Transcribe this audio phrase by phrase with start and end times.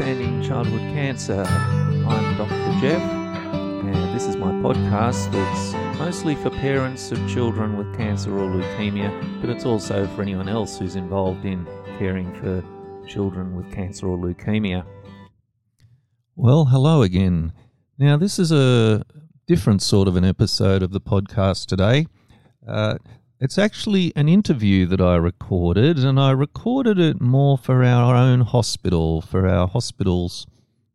[0.00, 1.42] Understanding Childhood Cancer.
[1.42, 2.80] I'm Dr.
[2.80, 8.48] Geoff, and this is my podcast that's mostly for parents of children with cancer or
[8.48, 9.10] leukemia,
[9.42, 11.66] but it's also for anyone else who's involved in
[11.98, 12.64] caring for
[13.06, 14.86] children with cancer or leukemia.
[16.34, 17.52] Well, hello again.
[17.98, 19.04] Now, this is a
[19.46, 22.06] different sort of an episode of the podcast today.
[22.66, 22.96] Uh,
[23.40, 28.42] it's actually an interview that I recorded, and I recorded it more for our own
[28.42, 30.46] hospital, for our hospital's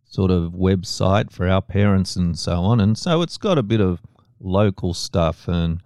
[0.03, 2.79] sort of website, for our parents and so on.
[2.79, 3.99] And so it's got a bit of
[4.39, 5.81] local stuff and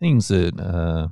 [0.00, 1.08] things that uh,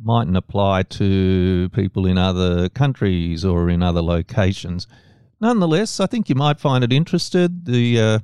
[0.00, 4.86] mightn't apply to people in other countries or in other locations.
[5.40, 7.66] Nonetheless, I think you might find it interested.
[7.66, 8.18] The uh,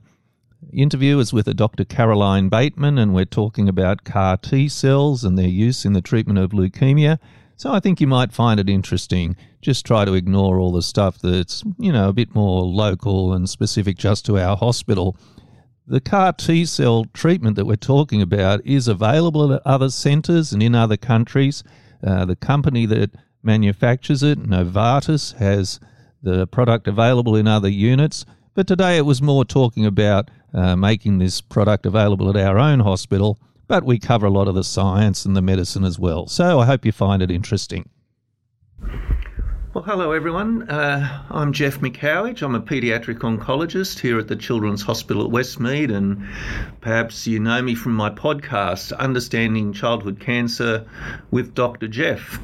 [0.73, 1.85] interview is with a Dr.
[1.85, 6.39] Caroline Bateman, and we're talking about CAR T cells and their use in the treatment
[6.39, 7.19] of leukemia.
[7.57, 9.37] So I think you might find it interesting.
[9.61, 13.49] Just try to ignore all the stuff that's, you know, a bit more local and
[13.49, 15.17] specific just to our hospital.
[15.87, 20.63] The CAR T cell treatment that we're talking about is available at other centres and
[20.63, 21.63] in other countries.
[22.05, 23.11] Uh, the company that
[23.43, 25.81] manufactures it, Novartis, has
[26.23, 28.25] the product available in other units.
[28.55, 32.81] But today it was more talking about uh, making this product available at our own
[32.81, 36.27] hospital, but we cover a lot of the science and the medicine as well.
[36.27, 37.89] So I hope you find it interesting.
[39.75, 40.69] Well, hello everyone.
[40.69, 42.43] Uh, I'm Geoff McCowage.
[42.43, 46.29] I'm a paediatric oncologist here at the Children's Hospital at Westmead, and
[46.83, 50.87] perhaps you know me from my podcast, Understanding Childhood Cancer
[51.31, 51.89] with Dr.
[51.89, 52.39] Geoff.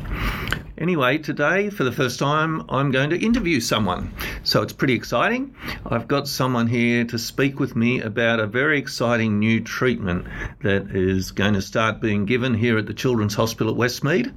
[0.79, 4.13] Anyway, today, for the first time, I'm going to interview someone.
[4.45, 5.57] So it's pretty exciting.
[5.85, 10.29] I've got someone here to speak with me about a very exciting new treatment
[10.63, 14.33] that is going to start being given here at the Children's Hospital at Westmead.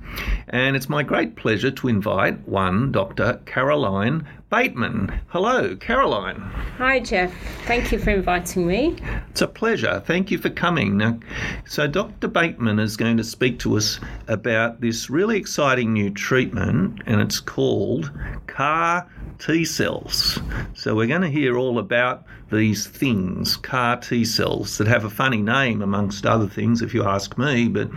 [0.47, 3.39] And it's my great pleasure to invite one Dr.
[3.45, 5.21] Caroline Bateman.
[5.27, 6.39] Hello, Caroline.
[6.77, 7.33] Hi, Geoff.
[7.65, 8.97] Thank you for inviting me.
[9.29, 10.01] It's a pleasure.
[10.05, 10.97] Thank you for coming.
[10.97, 11.19] Now,
[11.65, 12.27] so Dr.
[12.27, 17.39] Bateman is going to speak to us about this really exciting new treatment, and it's
[17.39, 18.11] called
[18.47, 19.07] CAR
[19.39, 20.39] T cells.
[20.73, 25.09] So we're going to hear all about these things, CAR T cells, that have a
[25.09, 27.69] funny name amongst other things, if you ask me.
[27.69, 27.89] But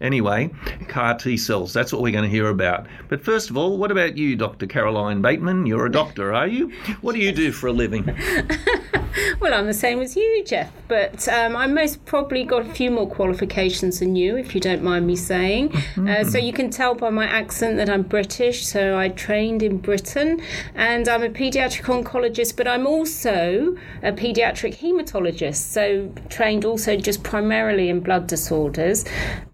[0.00, 0.50] anyway,
[0.88, 2.86] CAR T cells, that's what we're going to hear about.
[3.08, 4.66] But first of all, what about you, Dr.
[4.66, 5.66] Caroline Bateman?
[5.66, 6.72] You're a doctor, are you?
[7.00, 8.04] What do you do for a living?
[9.40, 12.90] well, I'm the same as you, Geoff, but um, I most probably got a few
[12.90, 15.70] more qualifications than you, if you don't mind me saying.
[15.70, 16.08] Mm-hmm.
[16.08, 18.66] Uh, so you can tell by my accent that I'm British.
[18.66, 20.42] So I trained in Britain,
[20.74, 25.56] and I'm a paediatric oncologist, but I'm also a paediatric hematologist.
[25.56, 29.04] So trained also just primarily in blood disorders.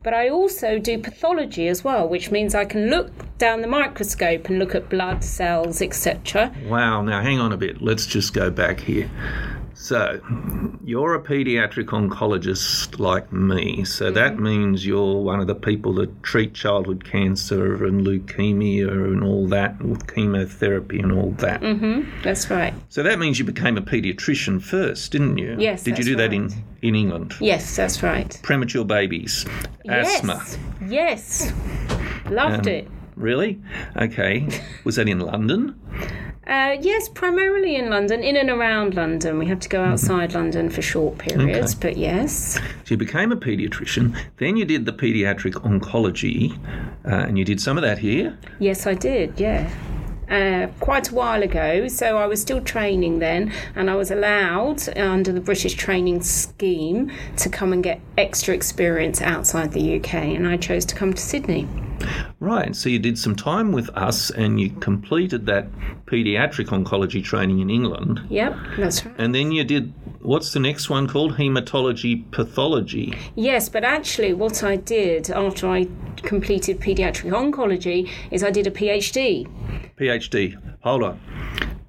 [0.02, 4.48] But I also do pathology as well, which means I can look down the microscope
[4.48, 6.54] and look at blood cells, etc.
[6.66, 7.82] Wow, now hang on a bit.
[7.82, 9.10] Let's just go back here.
[9.82, 10.20] So,
[10.84, 14.14] you're a pediatric oncologist like me, so mm-hmm.
[14.14, 19.48] that means you're one of the people that treat childhood cancer and leukemia and all
[19.48, 21.62] that, with chemotherapy and all that.
[21.62, 22.22] Mm-hmm.
[22.22, 22.74] That's right.
[22.90, 25.56] So that means you became a pediatrician first, didn't you?
[25.58, 25.82] Yes.
[25.82, 26.28] Did you do right.
[26.28, 26.52] that in,
[26.82, 27.36] in England?
[27.40, 28.38] Yes, that's right.
[28.42, 29.46] Premature babies,
[29.82, 30.16] yes.
[30.16, 30.44] asthma.
[30.86, 31.54] Yes.
[32.26, 32.88] Loved um, it.
[33.20, 33.60] Really?
[33.96, 34.48] Okay.
[34.84, 35.78] Was that in London?
[36.46, 39.38] Uh, yes, primarily in London, in and around London.
[39.38, 39.92] We have to go mm-hmm.
[39.92, 40.38] outside mm-hmm.
[40.38, 41.88] London for short periods, okay.
[41.90, 42.54] but yes.
[42.54, 46.58] So you became a paediatrician, then you did the paediatric oncology,
[47.04, 48.36] uh, and you did some of that here?
[48.58, 49.70] Yes, I did, yeah.
[50.30, 51.88] Uh, quite a while ago.
[51.88, 57.10] So I was still training then, and I was allowed under the British training scheme
[57.38, 61.20] to come and get extra experience outside the UK, and I chose to come to
[61.20, 61.66] Sydney.
[62.38, 65.70] Right, so you did some time with us and you completed that
[66.06, 68.20] paediatric oncology training in England.
[68.30, 69.14] Yep, that's right.
[69.18, 69.92] And then you did,
[70.22, 71.34] what's the next one called?
[71.34, 73.14] Hematology pathology.
[73.34, 75.88] Yes, but actually, what I did after I
[76.22, 79.46] completed paediatric oncology is I did a PhD.
[80.00, 81.20] PhD, hold on.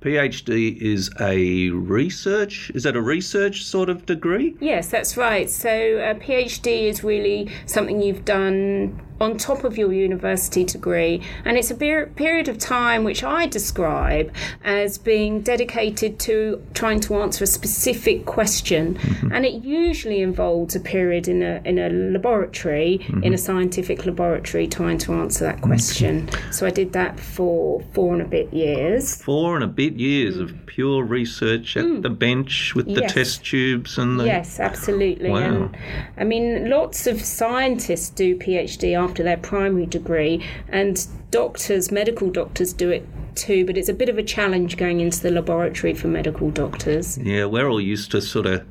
[0.02, 4.54] PhD is a research, is that a research sort of degree?
[4.60, 5.50] Yes, that's right.
[5.50, 11.22] So uh, a PhD is really something you've done on top of your university degree.
[11.46, 14.34] And it's a period of time which I describe
[14.64, 18.96] as being dedicated to trying to answer a specific question.
[18.96, 19.32] Mm-hmm.
[19.32, 23.24] And it usually involves a period in a, in a laboratory, mm-hmm.
[23.24, 26.28] in a scientific laboratory, trying to answer that question.
[26.28, 26.52] Okay.
[26.52, 29.22] So I did that for four and a bit years.
[29.22, 30.44] Four and a bit years mm.
[30.44, 32.02] of pure research at mm.
[32.02, 33.14] the bench with the yes.
[33.14, 34.26] test tubes and the.
[34.26, 35.30] Yes, absolutely.
[35.30, 35.40] Wow.
[35.40, 35.78] And,
[36.18, 42.30] I mean, lots of scientists do PhD after after their primary degree, and doctors, medical
[42.30, 43.06] doctors, do it
[43.36, 47.18] too, but it's a bit of a challenge going into the laboratory for medical doctors.
[47.18, 48.62] Yeah, we're all used to sort of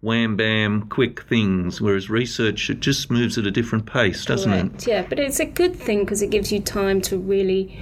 [0.00, 4.86] wham bam, quick things, whereas research it just moves at a different pace, doesn't Correct,
[4.86, 7.78] Yeah, but it's a good thing because it gives you time to really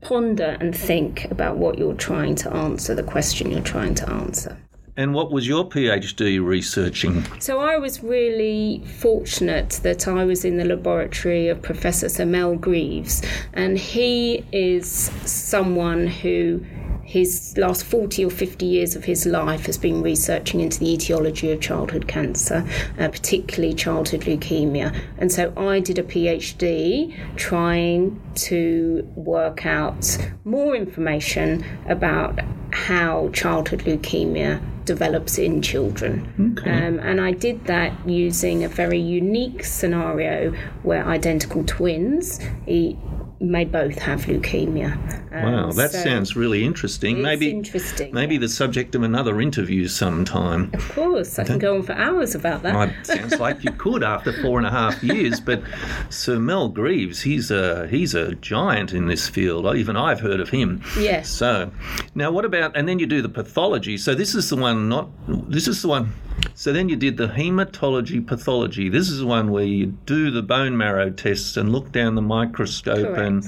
[0.00, 4.56] ponder and think about what you're trying to answer, the question you're trying to answer.
[4.98, 7.24] And what was your PhD researching?
[7.38, 12.56] So I was really fortunate that I was in the laboratory of Professor Sir Mel
[12.56, 13.22] Greaves,
[13.52, 14.90] and he is
[15.24, 16.66] someone who
[17.04, 21.52] his last 40 or 50 years of his life has been researching into the etiology
[21.52, 22.68] of childhood cancer,
[22.98, 25.00] uh, particularly childhood leukemia.
[25.18, 32.40] And so I did a PhD trying to work out more information about
[32.72, 36.56] how childhood leukemia develops in children.
[36.58, 36.70] Okay.
[36.70, 40.52] Um, and I did that using a very unique scenario
[40.82, 42.96] where identical twins e-
[43.40, 44.92] may both have leukemia.
[45.32, 47.22] Um, Wow, that so sounds really interesting.
[47.22, 48.12] maybe interesting.
[48.12, 50.70] maybe the subject of another interview sometime.
[50.74, 52.74] Of course, I can go on for hours about that.
[52.74, 55.38] Well, it sounds like you could after four and a half years.
[55.40, 55.62] But
[56.10, 59.66] Sir Mel Greaves, he's a he's a giant in this field.
[59.76, 60.82] Even I've heard of him.
[60.98, 61.28] Yes.
[61.28, 61.70] So
[62.14, 62.76] now, what about?
[62.76, 63.98] And then you do the pathology.
[63.98, 64.88] So this is the one.
[64.88, 66.12] Not this is the one.
[66.54, 68.88] So then you did the hematology pathology.
[68.88, 72.22] This is the one where you do the bone marrow tests and look down the
[72.22, 73.44] microscope and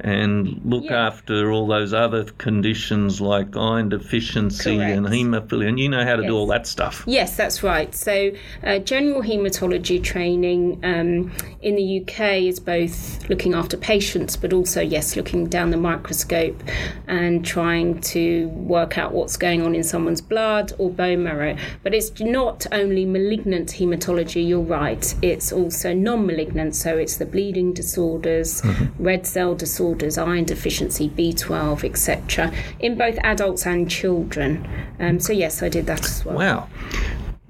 [0.00, 1.06] and look Yeah.
[1.06, 5.68] after all those other conditions like iron deficiency and haemophilia.
[5.68, 7.04] And you know how to do all that stuff.
[7.06, 7.94] Yes, that's right.
[7.94, 8.30] So,
[8.64, 11.32] uh, general haematology training um,
[11.62, 12.20] in the UK
[12.52, 16.62] is both looking after patients, but also, yes, looking down the microscope
[17.06, 21.56] and trying to work out what's going on in someone's blood or bone marrow.
[21.82, 26.74] But it's not only malignant haematology, you're right, it's also non malignant.
[26.74, 28.62] So, it's the bleeding disorders,
[28.98, 34.68] red cell disorders, iron deficiency, B12, etc., in both adults and children.
[34.98, 36.36] Um, so, yes, I did that as well.
[36.36, 36.68] Wow.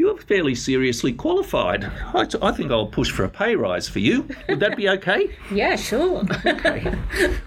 [0.00, 1.84] You're fairly seriously qualified.
[1.84, 4.26] I, I think I'll push for a pay rise for you.
[4.48, 5.28] Would that be okay?
[5.52, 6.22] Yeah, sure.
[6.46, 6.94] okay.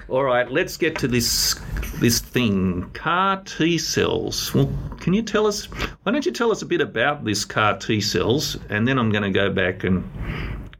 [0.07, 1.59] All right, let's get to this
[1.99, 4.53] this thing, CAR T cells.
[4.53, 5.65] Well, can you tell us?
[6.03, 9.09] Why don't you tell us a bit about this CAR T cells, and then I'm
[9.09, 10.03] going to go back and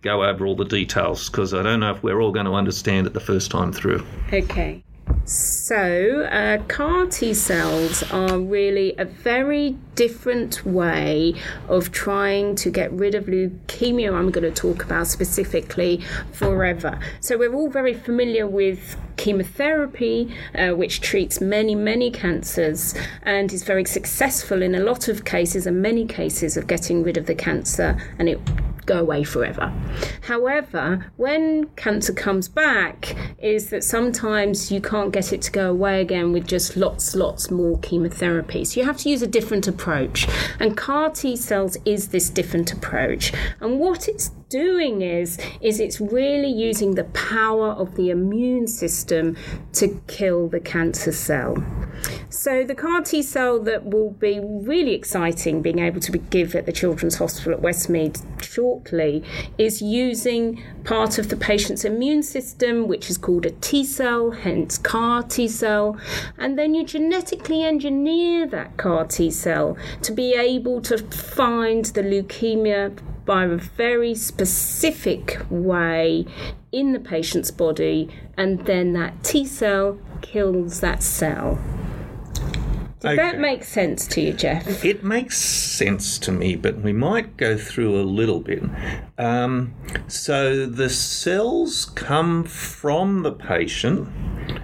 [0.03, 3.07] go over all the details because I don't know if we're all going to understand
[3.07, 4.05] it the first time through.
[4.31, 4.83] okay.
[5.25, 11.35] So, uh, CAR T cells are really a very different way
[11.69, 16.01] of trying to get rid of leukemia, I'm going to talk about specifically
[16.33, 16.99] forever.
[17.21, 23.63] So, we're all very familiar with chemotherapy, uh, which treats many, many cancers and is
[23.63, 27.35] very successful in a lot of cases and many cases of getting rid of the
[27.35, 28.39] cancer and it
[28.85, 29.73] go away forever.
[30.21, 36.01] However, when cancer comes back, is that sometimes you can't get it to go away
[36.01, 38.65] again with just lots, lots more chemotherapy.
[38.65, 40.27] So you have to use a different approach.
[40.59, 43.33] And CAR T cells is this different approach.
[43.59, 49.35] And what it's doing is is it's really using the power of the immune system
[49.73, 51.57] to kill the cancer cell.
[52.29, 56.55] So the CAR T cell that will be really exciting being able to be give
[56.55, 58.72] at the Children's Hospital at Westmead shortly
[59.57, 64.77] is using part of the patient's immune system, which is called a T cell, hence
[64.77, 65.97] CAR T cell,
[66.37, 72.01] and then you genetically engineer that CAR T cell to be able to find the
[72.01, 76.25] leukemia by a very specific way
[76.71, 81.59] in the patient's body, and then that T cell kills that cell.
[83.03, 83.37] Did that Okay.
[83.37, 84.85] make sense to you, Geoff?
[84.85, 88.63] It makes sense to me, but we might go through a little bit.
[89.17, 89.73] Um,
[90.07, 94.07] so the cells come from the patient,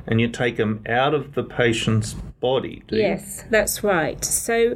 [0.07, 2.83] and you take them out of the patient's body.
[2.87, 3.01] Do you?
[3.01, 4.23] Yes, that's right.
[4.23, 4.75] So,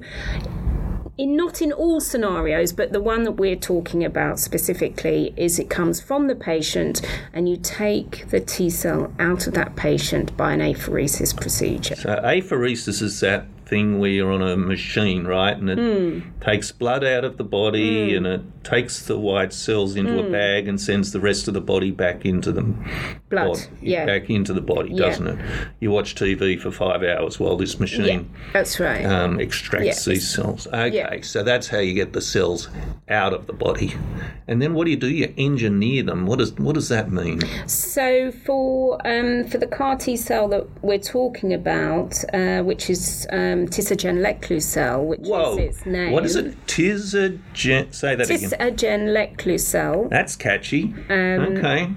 [1.17, 5.69] in not in all scenarios, but the one that we're talking about specifically is it
[5.69, 7.01] comes from the patient,
[7.33, 11.95] and you take the T cell out of that patient by an apheresis procedure.
[11.95, 15.57] So apheresis is that thing where you're on a machine, right?
[15.57, 16.19] And it Hmm.
[16.41, 20.27] takes blood out of the body and it takes the white cells into Hmm.
[20.27, 22.63] a bag and sends the rest of the body back into the
[23.29, 24.05] Blood, body, yeah.
[24.05, 25.05] back into the body, Yeah.
[25.07, 25.37] doesn't it?
[25.79, 29.05] You watch TV for five hours while this machine That's right.
[29.05, 30.05] um, extracts Yes.
[30.05, 30.67] these cells.
[30.67, 31.17] Okay, Yeah.
[31.21, 32.69] so that's how you get the cells
[33.09, 33.93] out of the body.
[34.47, 35.09] And then what do you do?
[35.09, 36.25] You engineer them.
[36.25, 37.41] What does what does that mean?
[37.67, 43.25] So for um, for the CAR T cell that we're talking about, uh, which is
[43.31, 45.53] um, Tisagen-Leclu which Whoa!
[45.53, 46.11] is its name.
[46.11, 46.55] What is it?
[46.67, 47.93] Tisagen.
[47.93, 48.52] Say that again.
[48.57, 50.09] Tisagenlecleucel.
[50.09, 50.93] That's catchy.
[51.09, 51.89] Um, okay.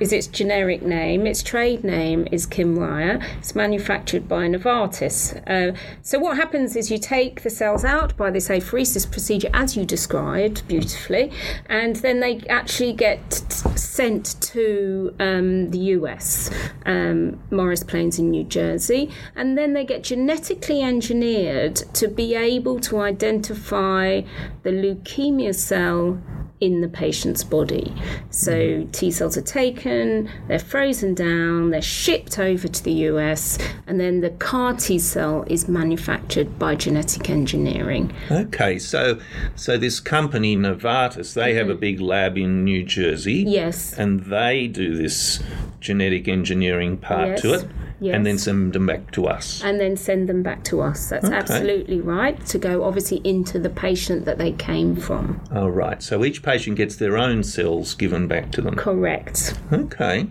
[0.00, 1.26] Is its generic name.
[1.26, 3.22] Its trade name is Kymriah.
[3.38, 5.36] It's manufactured by Novartis.
[5.46, 9.76] Uh, so what happens is you take the cells out by this apheresis procedure, as
[9.76, 11.30] you described beautifully,
[11.66, 13.32] and then they actually get
[13.78, 16.50] sent to um, the US,
[16.86, 22.80] um, Morris Plains in New Jersey, and then they get genetically engineered to be able
[22.80, 24.22] to identify
[24.62, 26.18] the leukemia cell
[26.60, 27.92] in the patient's body.
[28.30, 28.90] So mm-hmm.
[28.90, 34.20] T cells are taken, they're frozen down, they're shipped over to the US, and then
[34.20, 38.12] the CAR T cell is manufactured by genetic engineering.
[38.30, 39.18] Okay, so
[39.56, 41.80] so this company Novartis, they have a mm-hmm.
[41.80, 43.44] big lab in New Jersey.
[43.46, 43.92] Yes.
[43.94, 45.42] And they do this
[45.80, 47.68] genetic engineering part to
[48.00, 49.62] Yes, and then send them back to us.
[49.62, 51.08] And then send them back to us.
[51.10, 51.34] That's Okay.
[51.34, 52.44] absolutely right.
[52.46, 55.40] To go obviously into the patient that they came from.
[55.52, 56.02] Oh, right.
[56.02, 58.74] So each patient gets their own cells given back to them.
[58.76, 59.54] Correct.
[59.72, 60.26] Okay.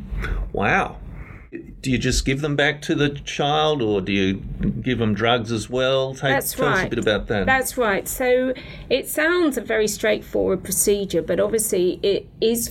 [0.52, 0.98] Wow.
[1.82, 4.36] Do you just give them back to the child or do you
[4.82, 6.14] give them drugs as well?
[6.14, 6.90] Take, That's tell us a right.
[6.90, 7.46] bit about that.
[7.46, 8.08] That's right.
[8.08, 8.54] So
[8.90, 12.70] it sounds a very straightforward procedure, but obviously it is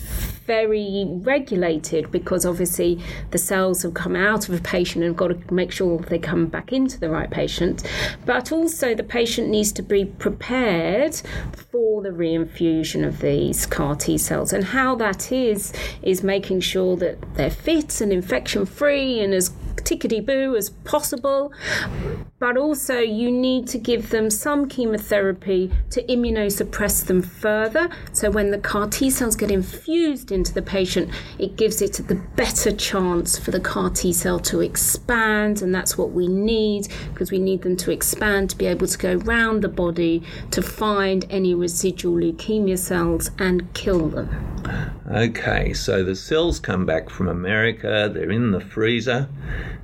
[0.48, 2.98] very regulated because obviously
[3.30, 6.46] the cells have come out of a patient and got to make sure they come
[6.46, 7.86] back into the right patient.
[8.24, 11.14] But also the patient needs to be prepared
[11.70, 14.52] for the reinfusion of these CAR T cells.
[14.52, 15.72] And how that is,
[16.02, 19.50] is making sure that they're fit and infection free and as
[19.88, 21.52] tickety boo as possible.
[22.38, 27.88] But also, you need to give them some chemotherapy to immunosuppress them further.
[28.12, 32.14] So, when the CAR T cells get infused into the patient, it gives it the
[32.14, 35.62] better chance for the CAR T cell to expand.
[35.62, 38.98] And that's what we need because we need them to expand to be able to
[38.98, 44.97] go round the body to find any residual leukemia cells and kill them.
[45.10, 49.28] Okay, so the cells come back from America, they're in the freezer,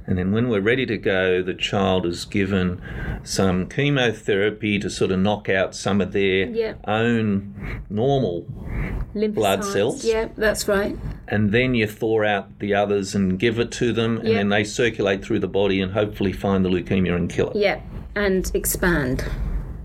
[0.06, 2.82] and then when we're ready to go, the child is given
[3.24, 6.74] some chemotherapy to sort of knock out some of their Yeah.
[6.86, 8.42] own normal,
[9.14, 10.04] Blood cells?
[10.04, 10.94] Yeah, that's right.
[11.28, 14.62] and then you thaw out the others and give it to them, and then they
[14.62, 17.56] circulate through the body and hopefully find the leukemia and kill it.
[17.56, 17.80] Yeah,
[18.14, 19.24] and expand.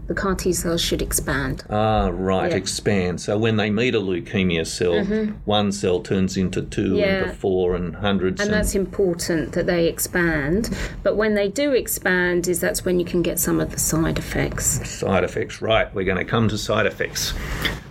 [0.10, 1.64] The CAR T cells should expand.
[1.70, 2.58] Ah, right, Yeah.
[2.58, 3.22] expand.
[3.22, 5.06] So when they meet a leukemia cell,
[5.46, 6.96] one cell turns into two, Mm-hmm.
[6.98, 7.24] Yeah.
[7.26, 8.42] into four, and hundreds.
[8.42, 10.76] And that's important that they expand.
[11.04, 14.18] But when they do expand, is that's when you can get some of the side
[14.18, 14.90] effects.
[14.90, 15.94] Side effects, right?
[15.94, 17.34] We're going to come to side effects,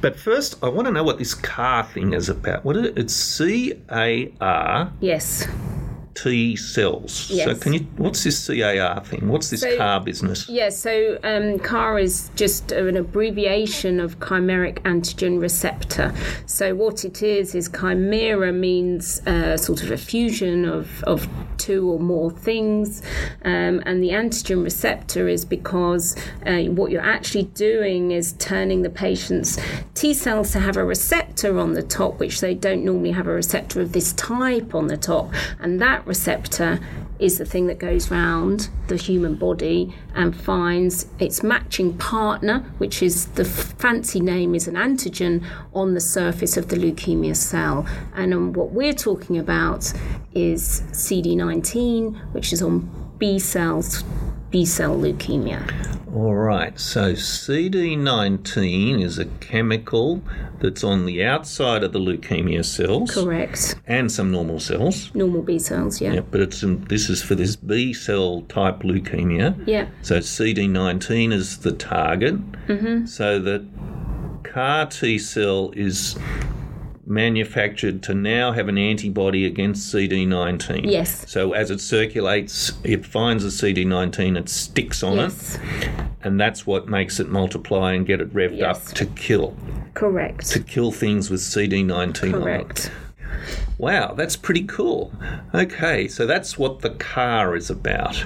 [0.00, 2.64] but first, I want to know what this CAR thing is about.
[2.64, 2.98] What is it?
[2.98, 5.46] It's C A R Yes.
[6.22, 7.12] T cells.
[7.12, 7.80] So can you?
[7.96, 9.28] What's this C A R thing?
[9.28, 10.48] What's this So- CAR business?
[10.48, 16.12] Yeah, so um, CAR is just an abbreviation of chimeric antigen receptor.
[16.46, 21.28] So what it is is chimera means uh, sort of a fusion of, of
[21.68, 23.02] two or more things,
[23.44, 28.88] um, and the antigen receptor is because uh, what you're actually doing is turning the
[28.88, 29.58] patient's
[29.92, 33.32] T cells to have a receptor on the top, which they don't normally have a
[33.32, 36.80] receptor of this type on the top, and that receptor
[37.18, 43.02] is the thing that goes round the human body and finds its matching partner, which
[43.02, 45.44] is the f- fancy name is an antigen
[45.74, 47.86] on the surface of the leukemia cell.
[48.14, 49.92] And um, what we're talking about
[50.32, 51.57] is CD19,
[52.32, 52.88] which is on
[53.18, 54.04] B cells,
[54.50, 55.88] B cell leukemia.
[56.14, 56.78] All right.
[56.80, 60.22] So CD19 is a chemical
[60.60, 63.76] that's on the outside of the leukemia cells Correct.
[63.86, 65.14] and some normal cells.
[65.14, 66.14] Normal B cells, yeah.
[66.14, 69.62] Yeah, but it's this is for this B cell type leukemia.
[69.66, 69.88] Yeah.
[70.02, 72.36] So CD19 is the target.
[72.68, 73.06] Mm-hmm.
[73.06, 73.66] So the
[74.44, 76.18] CAR T cell is
[77.08, 80.90] manufactured to now have an antibody against CD19.
[80.90, 81.24] Yes.
[81.30, 85.58] So as it circulates, it finds a CD19, it sticks on Yes.
[85.80, 85.90] it,
[86.22, 88.88] and that's what makes it multiply and get it revved Yes.
[88.90, 89.56] up to kill,
[89.94, 90.48] Correct.
[90.50, 92.44] to kill things with CD19 on it.
[92.44, 92.90] Correct.
[93.78, 95.12] Wow, that's pretty cool.
[95.54, 98.24] Okay, so that's what the car is about.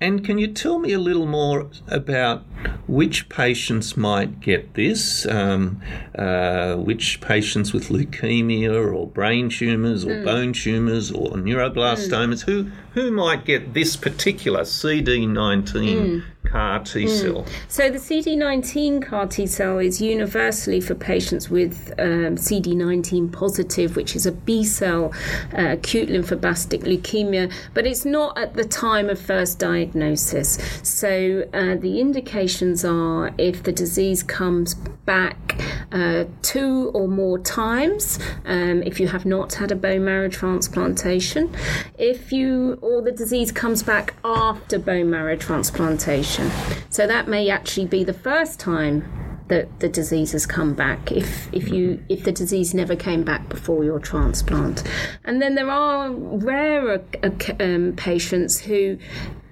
[0.00, 2.44] And can you tell me a little more about
[2.86, 5.26] which patients might get this?
[5.26, 5.80] Um,
[6.18, 12.42] uh, which patients with leukemia or brain tumours or bone tumours or neuroblastomas?
[12.42, 17.44] Who who might get this particular CD19 CAR T cell?
[17.66, 24.14] So the CD19 CAR T cell is universally for patients with um, CD19 positive, which
[24.14, 25.12] is a B cell
[25.58, 30.58] uh, acute lymphoblastic leukemia, but it's not at the time of first diagnosis.
[30.84, 35.60] So uh, the indications are if the disease comes back
[35.90, 41.52] uh, two or more times, um, if you have not had a bone marrow transplantation,
[41.98, 46.50] if you or the disease comes back after bone marrow transplantation.
[46.90, 51.52] So that may actually be the first time that the disease has come back if
[51.52, 54.82] if you if the disease never came back before your transplant
[55.26, 58.96] and then there are rarer uh, um, patients who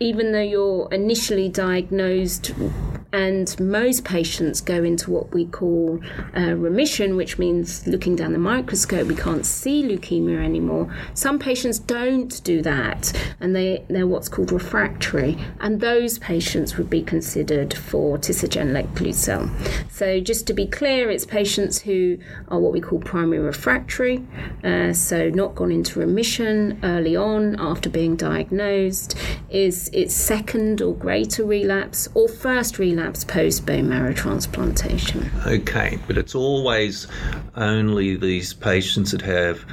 [0.03, 2.53] even though you're initially diagnosed
[3.13, 6.01] and most patients go into what we call
[6.37, 10.93] uh, remission, which means looking down the microscope, we can't see leukemia anymore.
[11.13, 16.89] Some patients don't do that, and they, they're what's called refractory, and those patients would
[16.89, 19.51] be considered for tisagenlecleucel.
[19.91, 22.19] So, just to be clear, it's patients who
[22.49, 24.27] are what we call primary refractory,
[24.65, 29.17] uh, so not gone into remission early on after being diagnosed,
[29.51, 35.31] is its second or greater relapse, or first relapse post bone marrow transplantation.
[35.47, 37.07] Okay, but it's always
[37.55, 39.65] only these patients that have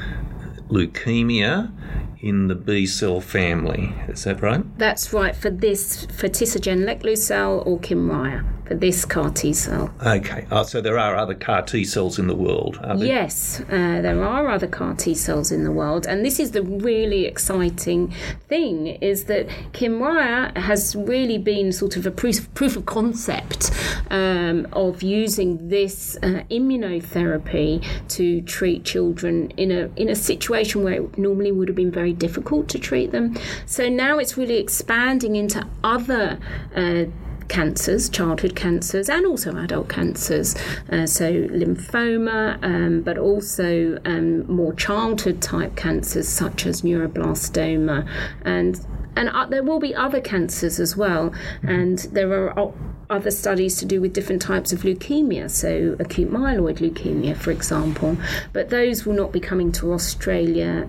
[0.70, 1.72] leukemia
[2.20, 3.94] in the B cell family.
[4.08, 4.64] Is that right?
[4.78, 9.92] That's right for this for tisagenlecleucel or Kymriah for this CAR T cell.
[10.06, 12.80] Okay, oh, so there are other CAR T cells in the world.
[12.98, 16.62] Yes, uh, there are other CAR T cells in the world, and this is the
[16.62, 18.14] really exciting
[18.48, 23.72] thing: is that Kymriah has really been sort of a proof proof of concept
[24.12, 30.94] um, of using this uh, immunotherapy to treat children in a in a situation where
[30.94, 33.36] it normally would have been very difficult to treat them.
[33.66, 36.38] So now it's really expanding into other.
[36.76, 37.06] Uh,
[37.50, 40.56] cancers, childhood cancers, and also adult cancers.
[40.92, 48.08] Uh, so, lymphoma, um, but also um, more childhood type cancers such as neuroblastoma.
[48.44, 48.80] And,
[49.16, 51.34] and uh, there will be other cancers as well.
[51.64, 52.74] And there are
[53.10, 58.16] other studies to do with different types of leukemia, so acute myeloid leukemia, for example.
[58.54, 60.88] But those will not be coming to Australia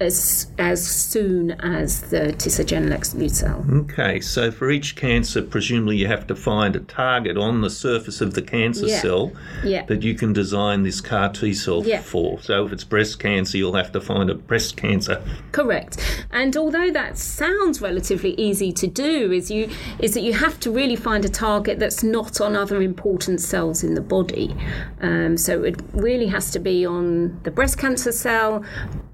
[0.00, 3.90] as as soon as the tisagenlecleucel.
[3.90, 8.20] Okay, so for each cancer, presumably you have to find a target on the surface
[8.20, 9.00] of the cancer yeah.
[9.00, 9.32] cell
[9.64, 9.84] yeah.
[9.86, 12.00] that you can design this CAR T cell yeah.
[12.00, 12.40] for.
[12.40, 15.22] So if it's breast cancer, you'll have to find a breast cancer.
[15.52, 15.98] Correct.
[16.30, 20.70] And although that sounds relatively easy to do, is you is that you have to
[20.70, 24.54] really find a target that's not on other important cells in the body.
[25.00, 28.64] Um, so it really has to be on the breast cancer cell,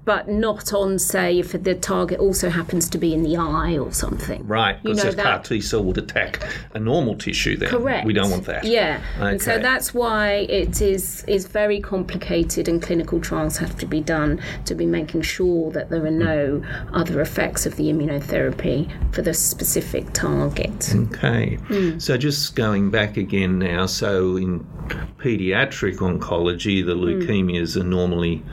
[0.05, 3.91] but not on, say, if the target also happens to be in the eye or
[3.91, 4.45] something.
[4.47, 7.69] Right, because you know, CAR T cell would attack a normal tissue then.
[7.69, 8.05] Correct.
[8.05, 8.63] We don't want that.
[8.63, 9.01] Yeah.
[9.17, 9.31] Okay.
[9.31, 13.99] And so that's why it is is very complicated and clinical trials have to be
[13.99, 16.63] done to be making sure that there are no
[16.93, 20.93] other effects of the immunotherapy for the specific target.
[20.95, 21.57] Okay.
[21.69, 22.01] Mm.
[22.01, 24.59] So just going back again now, so in
[25.17, 27.05] pediatric oncology, the hmm.
[27.05, 27.81] leukemias mm.
[27.81, 28.43] are normally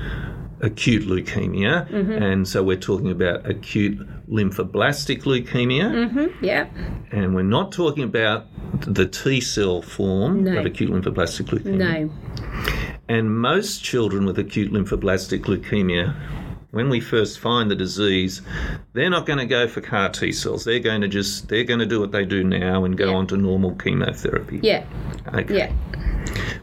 [0.62, 2.12] acute leukemia, mm-hmm.
[2.12, 3.98] and so we're talking about acute
[4.28, 5.90] lymphoblastic leukemia.
[5.90, 6.44] Mm-hmm.
[6.44, 6.68] Yeah.
[7.10, 8.46] And we're not talking about
[8.80, 10.58] the T cell form no.
[10.58, 11.76] of acute lymphoblastic leukemia.
[11.76, 12.10] No.
[13.08, 16.14] And most children with acute lymphoblastic leukemia
[16.72, 18.42] when we first find the disease,
[18.94, 20.64] they're not going to go for CAR T cells.
[20.64, 23.16] They're going to just they're going to do what they do now and go yeah.
[23.16, 24.58] on to normal chemotherapy.
[24.62, 24.84] Yeah.
[25.34, 25.58] Okay.
[25.58, 25.72] Yeah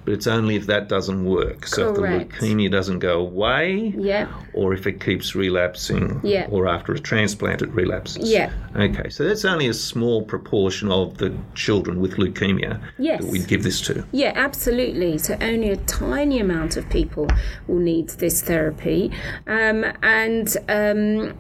[0.06, 1.68] but it's only if that doesn't work.
[1.68, 2.34] So Correct.
[2.34, 4.28] if the leukemia doesn't go away, yeah.
[4.54, 6.48] or if it keeps relapsing, yeah.
[6.50, 8.32] or after a transplant it relapses.
[8.32, 8.52] Yeah.
[8.76, 13.22] Okay, so that's only a small proportion of the children with leukemia yes.
[13.24, 14.06] that we'd give this to.
[14.12, 15.18] Yeah, absolutely.
[15.18, 17.28] So only a tiny amount of people
[17.68, 19.12] will need this therapy.
[19.48, 21.36] Um, and um,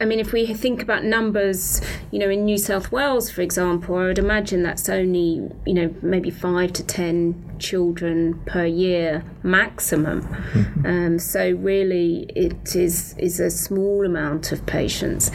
[0.00, 3.96] I mean, if we think about numbers, you know, in New South Wales, for example,
[3.96, 10.22] I would imagine that's only, you know, maybe five to ten children per year maximum.
[10.22, 10.86] Mm-hmm.
[10.86, 15.30] Um, so really, it is is a small amount of patients,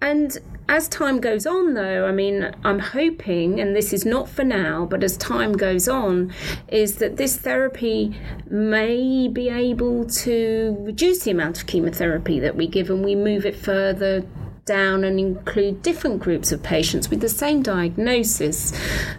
[0.00, 0.36] and
[0.68, 4.86] as time goes on, though, I mean, I'm hoping, and this is not for now,
[4.86, 6.32] but as time goes on,
[6.68, 8.16] is that this therapy
[8.48, 13.44] may be able to reduce the amount of chemotherapy that we give and we move
[13.44, 14.24] it further
[14.64, 18.72] down and include different groups of patients with the same diagnosis.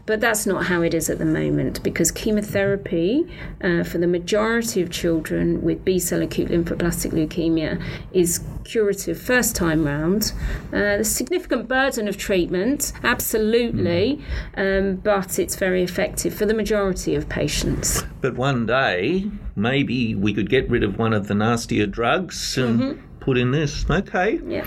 [0.06, 3.26] But that's not how it is at the moment because chemotherapy
[3.62, 9.56] uh, for the majority of children with B cell acute lymphoblastic leukemia is curative first
[9.56, 10.32] time round.
[10.72, 14.24] Uh, the significant burden of treatment, absolutely,
[14.56, 18.04] um, but it's very effective for the majority of patients.
[18.22, 22.80] But one day, maybe we could get rid of one of the nastier drugs and.
[22.80, 23.86] Mm-hmm put in this.
[23.90, 24.40] Okay.
[24.48, 24.66] Yeah.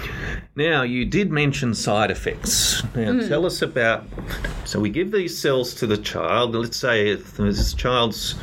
[0.54, 2.82] Now, you did mention side effects.
[2.94, 3.28] Now, Mm.
[3.28, 4.04] tell us about.
[4.64, 6.54] So, we give these cells to the child.
[6.54, 8.34] Let's say this child's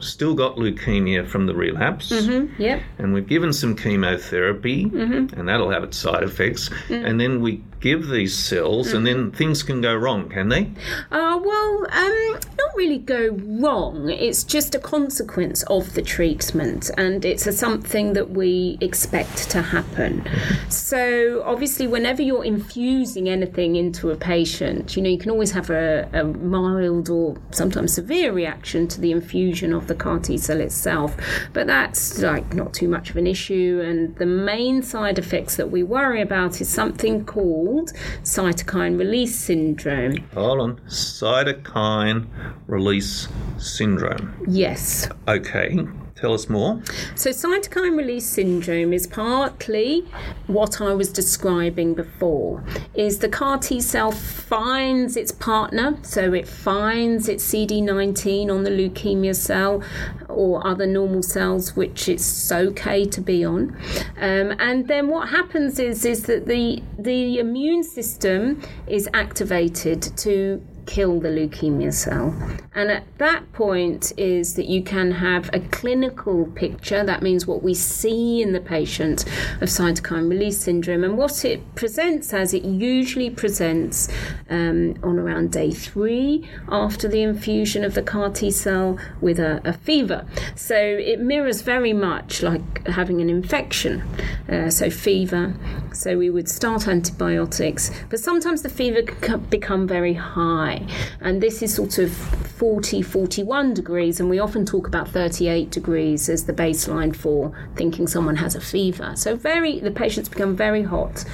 [0.00, 2.10] still got leukemia from the relapse,
[2.58, 2.82] Yep.
[2.98, 6.70] and we've given some chemotherapy, and that'll have its side effects.
[6.88, 10.70] And then we give these cells, and then things can go wrong, can they?
[11.12, 12.38] Uh, well, um,
[12.70, 13.30] not really go
[13.60, 14.10] wrong.
[14.10, 19.62] It's just a consequence of the treatment, and it's a, something that we expect to
[19.62, 20.24] happen.
[20.68, 25.70] So, obviously, whenever you're infusing anything into a patient, you know, you can always have
[25.70, 30.60] a, a mild or sometimes severe reaction to the infusion of the CAR T cell
[30.60, 31.16] itself,
[31.52, 33.82] but that's like not too much of an issue.
[33.84, 40.18] And the main side effects that we worry about is something called cytokine release syndrome.
[40.34, 40.80] Hold on.
[40.88, 42.28] Cytokine
[42.70, 43.28] release
[43.58, 44.44] syndrome.
[44.48, 45.08] Yes.
[45.28, 45.76] Okay.
[46.20, 46.82] Tell us more.
[47.14, 50.06] So, cytokine release syndrome is partly
[50.48, 52.62] what I was describing before.
[52.92, 58.70] Is the CAR T cell finds its partner, so it finds its CD19 on the
[58.70, 59.82] leukemia cell
[60.28, 63.74] or other normal cells, which it's okay to be on.
[64.18, 70.62] Um, and then what happens is is that the the immune system is activated to
[70.86, 72.34] kill the leukemia cell.
[72.74, 77.62] And at that point is that you can have a clinical picture, that means what
[77.62, 79.24] we see in the patient
[79.60, 81.04] of cytokine release syndrome.
[81.04, 84.08] And what it presents as, it usually presents
[84.48, 89.60] um, on around day three after the infusion of the CAR T cell with a,
[89.64, 90.26] a fever.
[90.54, 94.02] So it mirrors very much like having an infection.
[94.48, 95.54] Uh, so fever.
[95.92, 100.79] So we would start antibiotics, but sometimes the fever can become very high.
[101.20, 106.28] And this is sort of 40, 41 degrees, and we often talk about 38 degrees
[106.28, 109.12] as the baseline for thinking someone has a fever.
[109.16, 111.24] So very, the patients become very hot,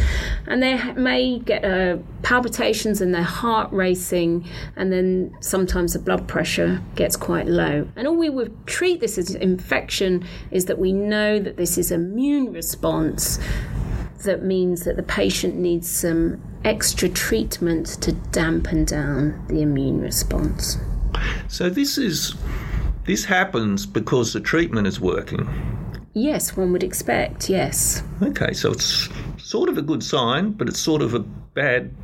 [0.46, 6.28] and they may get uh, palpitations and their heart racing, and then sometimes the blood
[6.28, 7.88] pressure gets quite low.
[7.96, 11.90] And all we would treat this as infection is that we know that this is
[11.90, 13.38] immune response
[14.26, 20.76] that means that the patient needs some extra treatment to dampen down the immune response.
[21.48, 22.34] So this is
[23.04, 25.48] this happens because the treatment is working.
[26.12, 28.02] Yes, one would expect, yes.
[28.20, 31.94] Okay, so it's sort of a good sign, but it's sort of a bad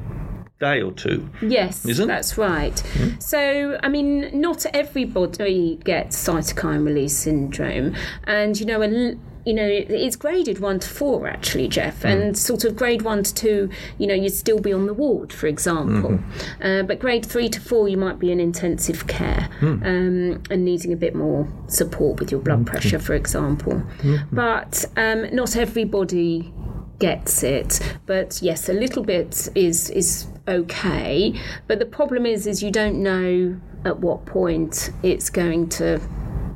[0.60, 1.28] day or two.
[1.40, 2.78] Yes, isn't that's right.
[2.78, 3.18] Hmm.
[3.18, 9.66] So, I mean, not everybody gets cytokine release syndrome, and you know, a you know,
[9.66, 14.06] it's graded one to four actually, Geoff, and sort of grade one to two, you
[14.06, 16.20] know, you'd still be on the ward, for example.
[16.60, 20.92] Uh, but grade three to four, you might be in intensive care um, and needing
[20.92, 23.82] a bit more support with your blood pressure, for example.
[24.30, 26.52] But um, not everybody
[26.98, 31.34] gets it but yes a little bit is is okay.
[31.66, 36.00] But the problem is is you don't know at what point it's going to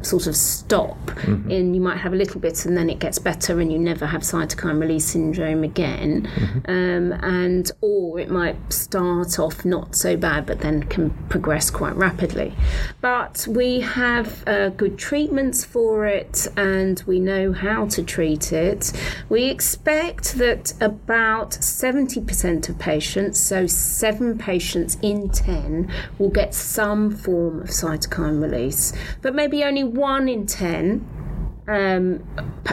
[0.06, 3.60] sort of stop and you might have a little bit and then it gets better
[3.60, 6.28] and you never have cytokine release syndrome again.
[6.68, 11.96] Um, and or it might start off not so bad but then can progress quite
[11.96, 12.54] rapidly.
[13.00, 18.92] But we have uh, good treatments for it and we know how to treat it.
[19.28, 27.10] We expect that about 70% of patients so 7 patients in 10 will get some
[27.10, 28.92] form of cytokine release.
[29.22, 32.22] But maybe only 1 in 10 um,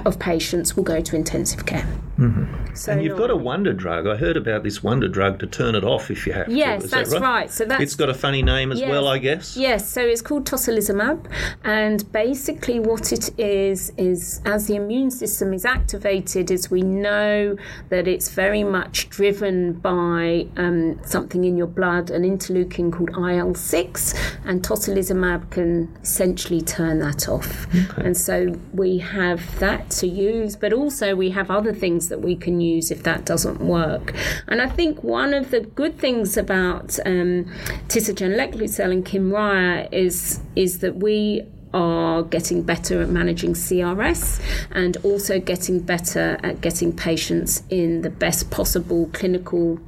[0.05, 1.87] of patients will go to intensive care.
[2.17, 4.05] So And you've got a wonder drug.
[4.07, 6.53] I heard about this wonder drug to turn it off if you have to.
[6.53, 7.49] Yes, Is that that's right.
[7.49, 8.89] So that's It's got a funny name as Yes.
[8.89, 9.57] well, I guess.
[9.57, 11.25] Yes, so it's called tocilizumab,
[11.63, 17.55] and basically what it is is as the immune system is activated, as we know
[17.89, 23.55] that it's very much driven by um, something in your blood, an interleukin called IL
[23.55, 24.13] six,
[24.45, 27.67] and tocilizumab can essentially turn that off.
[27.97, 32.35] And so we have that to use, but also we have other things that we
[32.35, 34.13] can use if that doesn't work.
[34.47, 37.45] And I think one of the good things about um,
[37.87, 45.39] tisagenlecleucel and Kymriah is is that we are getting better at managing CRS and also
[45.39, 49.79] getting better at getting patients in the best possible clinical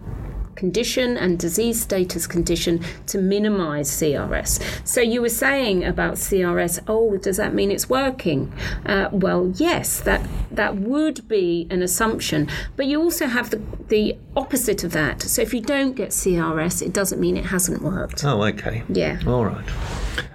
[0.56, 4.62] condition and disease status condition to minimize CRS.
[4.88, 8.52] So you were saying about CRS, oh, does that mean it's working?
[8.86, 14.18] Uh, well, yes, that that would be an assumption, but you also have the the
[14.36, 15.22] opposite of that.
[15.22, 18.24] So if you don't get CRS, it doesn't mean it hasn't worked.
[18.24, 18.84] Oh, okay.
[18.90, 19.20] Yeah.
[19.28, 19.66] All right.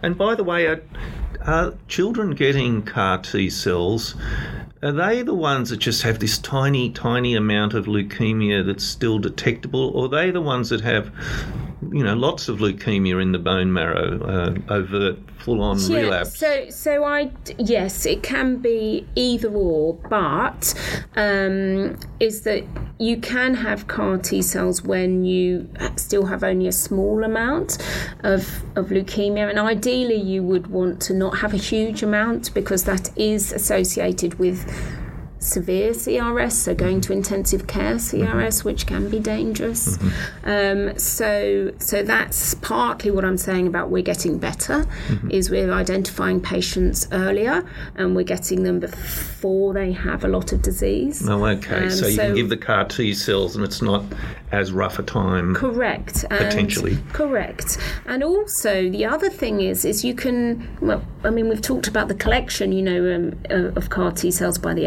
[0.02, 0.82] And by the way, are,
[1.42, 4.14] are children getting CAR T cells?
[4.82, 9.18] Are they the ones that just have this tiny, tiny amount of leukemia that's still
[9.18, 11.12] detectable, or are they the ones that have,
[11.92, 16.38] you know, lots of leukemia in the bone marrow, uh, overt, full-on Yeah, relapse?
[16.38, 20.74] so so I yes, it can be either or, but
[21.16, 22.64] um, is that
[22.98, 27.78] you can have CAR T cells when you still have only a small amount
[28.24, 32.84] of of leukemia, and ideally you would want to not have a huge amount because
[32.84, 34.70] that is associated with
[35.40, 39.98] severe CRS, so going to intensive care CRS, which can be dangerous.
[40.44, 44.86] Um, so, so that's partly what I'm saying about we're getting better,
[45.30, 50.62] is we're identifying patients earlier and we're getting them before they have a lot of
[50.62, 51.26] disease.
[51.28, 51.84] Oh, okay.
[51.84, 54.04] Um, so you can give the CAR T cells, and it's not
[54.52, 55.54] as rough a time.
[55.54, 56.24] Correct.
[56.30, 56.98] And Potentially.
[57.12, 57.78] Correct.
[58.06, 60.76] And also the other thing is, is you can.
[60.80, 64.30] Well, I mean, we've talked about the collection, you know, um, uh, of CAR T
[64.30, 64.86] cells by the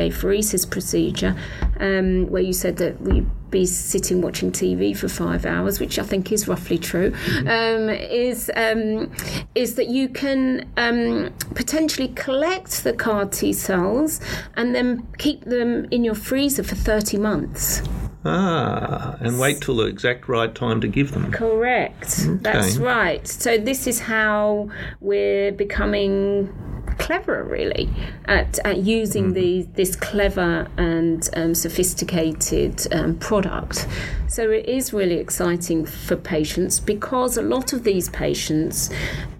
[0.65, 1.35] procedure,
[1.79, 6.03] um, where you said that we'd be sitting watching TV for five hours, which I
[6.03, 7.13] think is roughly true.
[7.41, 9.11] Um, is um,
[9.53, 14.19] is that you can um, potentially collect the CAR T cells
[14.55, 17.83] and then keep them in your freezer for thirty months.
[18.25, 21.31] Ah, and wait till the exact right time to give them.
[21.31, 22.25] Correct.
[22.41, 23.27] That's right.
[23.27, 24.69] So this is how
[25.01, 26.49] we're becoming
[26.97, 27.89] clever, really,
[28.25, 33.87] at, at using the this clever and um, sophisticated um, product.
[34.27, 38.89] So it is really exciting for patients because a lot of these patients,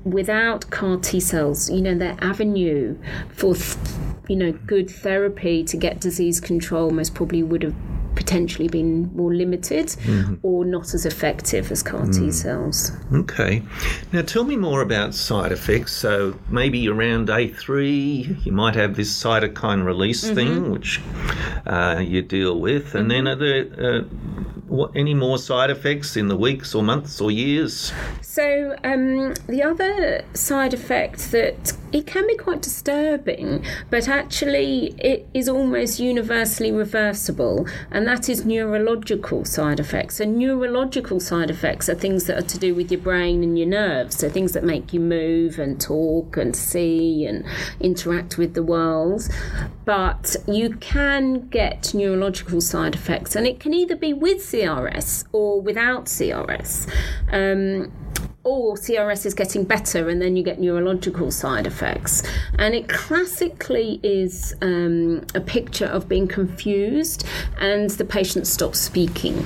[0.04, 2.98] without CAR T cells, you know, their avenue
[3.30, 3.78] for th-
[4.30, 7.76] you know good therapy to get disease control most probably would have
[8.16, 9.96] potentially been more limited
[10.42, 12.92] or not as effective as CAR T cells.
[13.14, 13.62] Okay.
[14.12, 15.92] Now tell me more about side effects.
[15.94, 20.36] So maybe around day three, you might have this cytokine release Mm-hmm.
[20.36, 21.02] thing, which
[21.66, 22.96] uh, you deal with.
[22.96, 24.02] And then are there uh,
[24.68, 27.92] what, any more side effects in the weeks or months or years?
[28.22, 35.28] So um, the other side effect that it can be quite disturbing, but actually it
[35.34, 40.18] is almost universally reversible, and that is neurological side effects.
[40.18, 43.68] So neurological side effects are things that are to do with your brain and your
[43.68, 47.46] nerves, so things that make you move and talk and see and
[47.80, 49.30] interact with the world.
[49.86, 55.62] But you can get neurological side effects, and it can either be with CRS or
[55.62, 56.90] without CRS.
[57.32, 57.92] Um,
[58.44, 62.24] or CRS is getting better, and then you get neurological side effects.
[62.60, 67.26] And it classically is um, a picture of being confused,
[67.60, 69.46] and the patient stops speaking.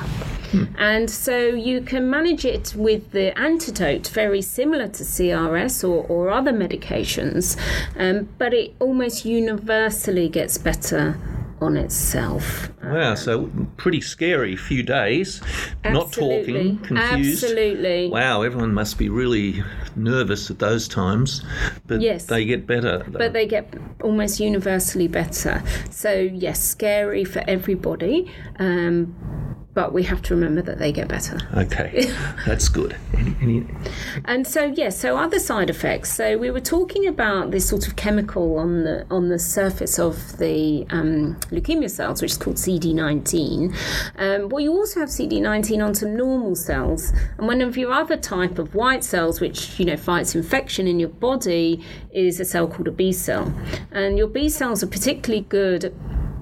[0.78, 6.30] And so you can manage it with the antidote, very similar to CRS or, or
[6.30, 7.58] other medications,
[7.98, 11.18] um, but it almost universally gets better
[11.62, 12.70] on itself.
[12.84, 15.42] Wow, so pretty scary few days.
[15.84, 17.44] Not talking, confused.
[17.44, 18.10] Absolutely.
[18.10, 19.64] Wow, everyone must be really
[19.96, 21.44] nervous at those times.
[21.88, 22.26] But Yes.
[22.26, 23.04] they get better.
[23.10, 25.64] but they get almost universally better.
[25.90, 29.16] So yes, scary for everybody, um,
[29.78, 31.38] but we have to remember that they get better.
[31.56, 32.12] okay,
[32.48, 32.98] that's good.
[33.14, 33.68] Any, any,
[34.26, 36.12] And so yes, so other side effects.
[36.12, 40.40] So we were talking about this sort of chemical on the on the surface of
[40.40, 43.76] the um, leukemia cells, which is called CD19.
[44.18, 48.18] Um, well, you also have CD19 on some normal cells, and one of your other
[48.18, 52.68] type of white cells, which you know fights infection in your body, is a cell
[52.68, 53.54] called a B cell,
[53.92, 55.94] and your B cells are particularly good at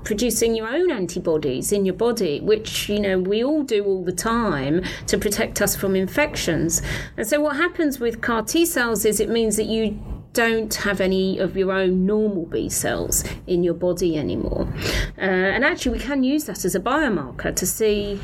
[0.05, 4.13] producing your own antibodies in your body, which you know we all do all the
[4.13, 6.81] time to protect us from infections.
[7.17, 9.99] And so what happens with CAR T cells is it means that you
[10.31, 14.67] don't have any of your own normal B cells in your body anymore.
[15.17, 18.19] Uh, and actually, we can use that as a biomarker to see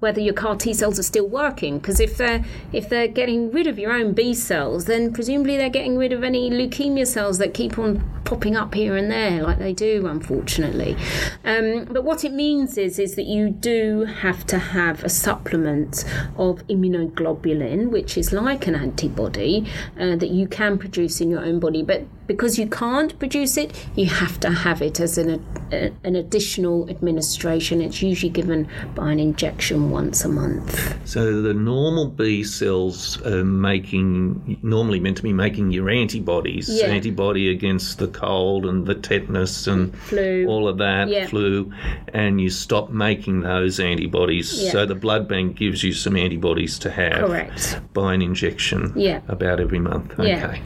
[0.00, 1.78] whether your CAR T cells are still working.
[1.78, 5.70] Because if they're if they're getting rid of your own B cells, then presumably they're
[5.70, 9.58] getting rid of any leukemia cells that keep on popping up here and there, like
[9.58, 10.96] they do, unfortunately.
[11.44, 16.04] Um, but what it means is is that you do have to have a supplement
[16.36, 19.66] of immunoglobulin, which is like an antibody
[19.98, 23.88] uh, that you can produce in your own body, but because you can't produce it,
[23.96, 27.80] you have to have it as an, a, an additional administration.
[27.80, 30.70] It's usually given by an injection once a month.
[31.08, 36.86] so the normal B cells are making, normally meant to be making your antibodies, Yeah.
[36.86, 40.46] antibody against the cold and the tetanus and Flu.
[40.48, 41.26] all of that, Yeah.
[41.26, 41.72] flu,
[42.14, 44.62] and you stop making those antibodies.
[44.62, 44.70] Yeah.
[44.70, 47.80] So the blood bank gives you some antibodies to have Correct.
[47.92, 49.20] by an injection Yeah.
[49.26, 50.12] about every month.
[50.12, 50.28] Okay.
[50.28, 50.56] Yeah.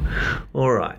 [0.53, 0.99] All right.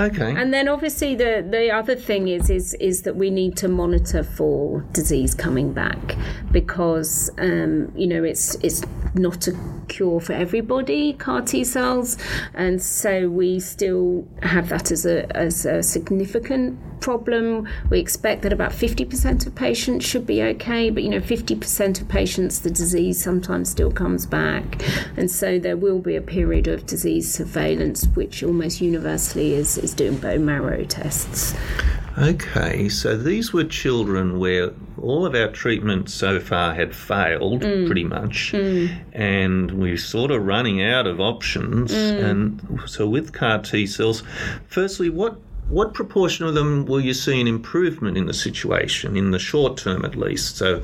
[0.00, 0.34] Okay.
[0.34, 4.22] And then obviously the the other thing is is is that we need to monitor
[4.22, 6.16] for disease coming back
[6.50, 8.82] because um, you know it's it's
[9.14, 9.52] not a
[9.90, 12.16] cure for everybody CAR T cells,
[12.54, 17.68] and so we still have that as a as a significant problem.
[17.90, 22.08] We expect that about 50% of patients should be okay, but you know, 50% of
[22.08, 24.82] patients, the disease sometimes still comes back.
[25.16, 29.94] And so there will be a period of disease surveillance, which almost universally is, is
[29.94, 31.54] doing bone marrow tests.
[32.20, 37.86] Okay, so these were children where all of our treatment so far had failed, Mm.
[37.86, 38.52] pretty much,
[39.14, 41.92] and we're sort of running out of options.
[41.92, 42.24] Mm.
[42.24, 44.22] And so, with CAR T cells,
[44.68, 45.36] firstly, what
[45.70, 49.76] what proportion of them will you see an improvement in the situation in the short
[49.76, 50.56] term, at least?
[50.56, 50.82] So,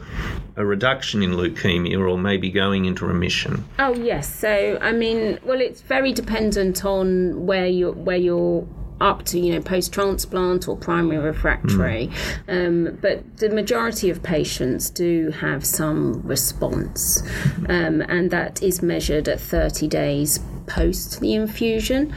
[0.56, 3.64] a reduction in leukemia, or maybe going into remission.
[3.78, 4.32] Oh yes.
[4.32, 8.66] So I mean, well, it's very dependent on where you're where you're
[9.00, 12.10] up to, you know, post transplant or primary refractory.
[12.48, 17.22] Um, but the majority of patients do have some response,
[17.68, 22.14] um, and that is measured at 30 days post the infusion.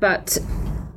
[0.00, 0.38] But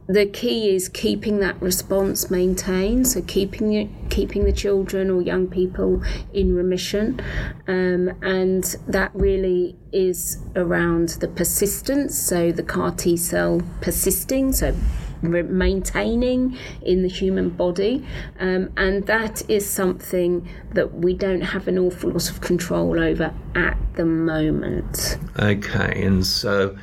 [0.08, 5.48] the key is keeping that response maintained so keeping it, keeping the children or young
[5.48, 6.02] people
[6.34, 7.20] in remission
[7.68, 14.76] um, and that really is around the persistence so the CAR T cell persisting so
[15.22, 18.06] maintaining in the human body
[18.42, 23.34] um, and that is something that we don't have an awful lot of control over
[23.56, 25.18] at the moment.
[25.40, 26.78] Okay, and so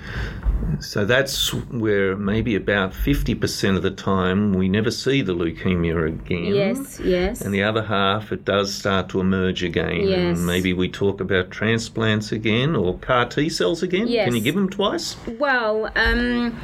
[0.78, 6.54] so that's where maybe about 50% of the time we never see the leukemia again.
[6.54, 10.06] yes yes And the other half, it does start to emerge again.
[10.06, 10.38] Yes.
[10.38, 14.06] And maybe we talk about transplants again or CAR T cells again.
[14.08, 14.26] Yes.
[14.26, 15.16] Can you give them twice?
[15.38, 16.58] Well, um,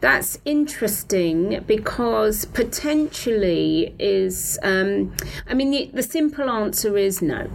[0.00, 4.58] that's interesting because potentially is.
[4.62, 5.14] Um,
[5.48, 7.48] I mean, the, the simple answer is no.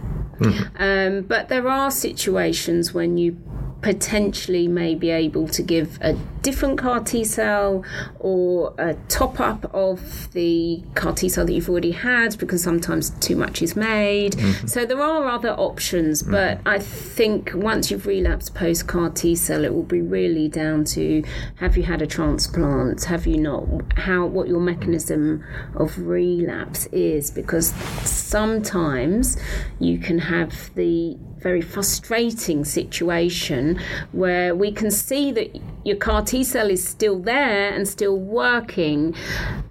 [0.78, 3.32] Um, but there are situations when you
[3.82, 7.84] potentially may be able to give a different CAR T cell
[8.18, 13.10] or a top up of the CAR T cell that you've already had because sometimes
[13.20, 14.32] too much is made.
[14.32, 14.66] Mm-hmm.
[14.66, 16.32] So there are other options, mm-hmm.
[16.32, 20.84] but I think once you've relapsed post CAR T cell, it will be really down
[20.84, 21.22] to
[21.56, 23.64] have you had a transplant, have you not,
[23.96, 27.72] how what your mechanism of relapse is because
[28.04, 29.36] sometimes
[29.78, 33.80] you can have the very frustrating situation
[34.12, 39.14] where we can see that your CAR T cell is still there and still working,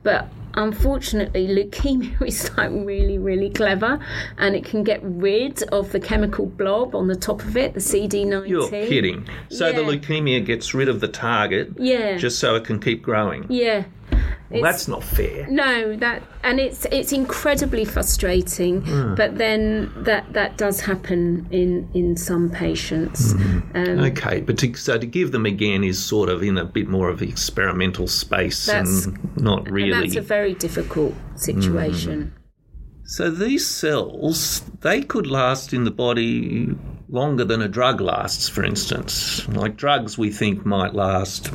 [0.03, 3.99] but unfortunately, leukemia is like really, really clever
[4.37, 7.79] and it can get rid of the chemical blob on the top of it, the
[7.79, 8.47] CD19.
[8.49, 9.27] You're kidding.
[9.49, 12.17] So the leukemia gets rid of the target Yeah.
[12.17, 13.45] just so it can keep growing.
[13.49, 13.83] yeah.
[14.51, 15.47] Well, that's not fair.
[15.47, 19.13] No, that and it's it's incredibly frustrating, Hmm.
[19.15, 23.33] but then that that does happen in in some patients.
[23.33, 23.59] Hmm.
[23.75, 26.87] Um, Okay, but to, so to give them again is sort of in a bit
[26.87, 28.87] more of experimental space and
[29.37, 29.91] not and really.
[29.91, 32.33] that's a very difficult situation.
[33.05, 36.75] So these cells, they could last in the body
[37.11, 39.47] longer than a drug lasts, for instance.
[39.49, 41.51] Like drugs we think might last,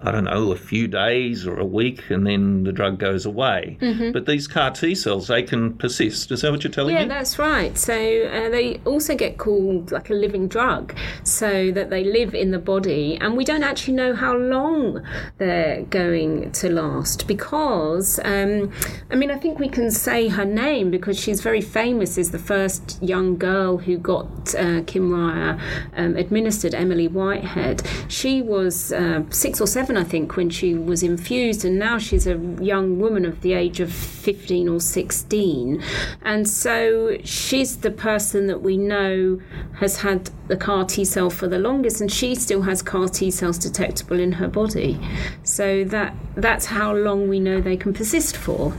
[0.00, 3.78] I don't know, a few days or a week and then the drug goes away.
[4.12, 6.30] But these CAR T cells, they can persist.
[6.30, 7.08] Is that what you're telling Yeah, me?
[7.08, 7.76] Yeah, that's right.
[7.78, 10.94] So uh, they also get called like a living drug,
[11.24, 15.02] so that they live in the body, and we don't actually know how long
[15.38, 18.72] they're going to last because, um,
[19.10, 22.18] I mean, I think we can say her name because she's very famous.
[22.18, 25.60] Is the first young girl who got uh, Kymriah
[25.96, 27.82] um, administered, Emily Whitehead.
[28.08, 32.26] She was uh, six or seven, I think, when she was infused, and now she's
[32.26, 35.82] a young woman of the age of 15 or 16.
[36.22, 39.40] And so she's the person that we know
[39.76, 43.30] has had the CAR T cell for the longest, and she still has CAR T
[43.30, 44.98] cells detectable in her body.
[45.42, 48.74] So that that's how long we know they can persist for.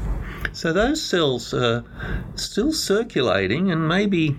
[0.51, 1.83] So those cells are
[2.35, 4.35] still circulating, and maybe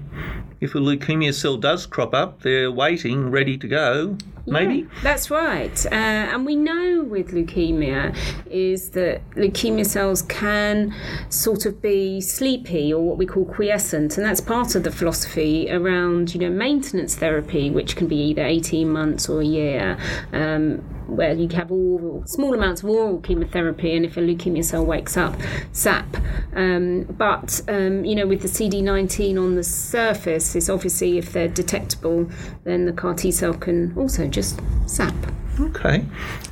[0.60, 4.16] if a leukemia cell does crop up, they're waiting, ready to go.
[4.46, 4.78] Maybe.
[4.78, 5.86] Yeah, that's right.
[5.86, 8.16] Uh, and we know with leukemia
[8.50, 10.94] is that leukemia cells can
[11.28, 15.70] sort of be sleepy or what we call quiescent, and that's part of the philosophy
[15.70, 19.98] around you know maintenance therapy, which can be either eighteen months or a year.
[20.32, 24.84] Um, where you have oral, small amounts of oral chemotherapy, and if a leukemia cell
[24.84, 25.34] wakes up,
[25.72, 26.16] SAP.
[26.54, 31.48] Um, but um, you know, with the CD19 on the surface, it's obviously if they're
[31.48, 32.30] detectable,
[32.64, 35.14] then the CAR T cell can also just SAP.
[35.58, 36.04] Okay.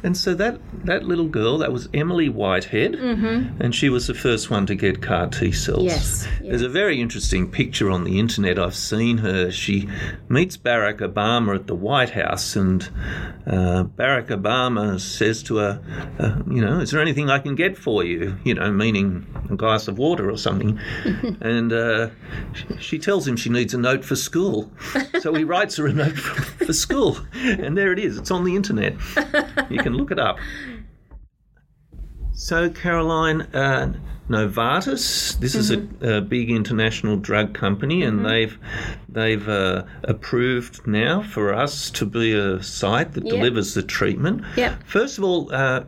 [0.02, 4.50] And so that, that little girl, that was Emily Whitehead, and she was the first
[4.50, 5.78] one to get CAR T cells.
[5.78, 5.86] Mm-hmm.
[5.86, 8.58] Yes, There's a very interesting picture on the internet.
[8.58, 9.50] I've seen her.
[9.50, 9.88] She
[10.28, 12.82] meets Barack Obama at the White House, and
[13.46, 15.82] uh, Barack Obama says to her,
[16.18, 18.36] uh, You know, is there anything I can get for you?
[18.44, 20.78] You know, meaning a glass of water or something.
[21.40, 22.10] and uh,
[22.78, 24.70] she tells him she needs a note for school.
[25.20, 27.18] So he writes her a note for, for school.
[27.34, 28.18] And there it is.
[28.18, 28.94] It's on the internet.
[29.70, 30.38] You can look it up.
[32.32, 33.94] So, Caroline, uh,
[34.28, 38.56] Novartis, this is a, a big international drug company, and they've
[39.08, 43.34] they've uh, approved now for us to be a site that Yep.
[43.34, 44.42] delivers the treatment.
[44.56, 44.82] Yep.
[44.84, 45.84] First of all, uh,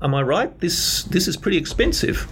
[0.00, 0.58] am I right?
[0.60, 2.28] This this is pretty expensive.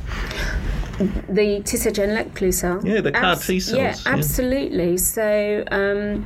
[1.28, 2.32] The Tisagenlecleucel.
[2.80, 2.84] Clucel.
[2.86, 4.16] Yeah, the CAR T cells, Yeah, yeah.
[4.16, 4.97] absolutely.
[4.97, 6.24] So um,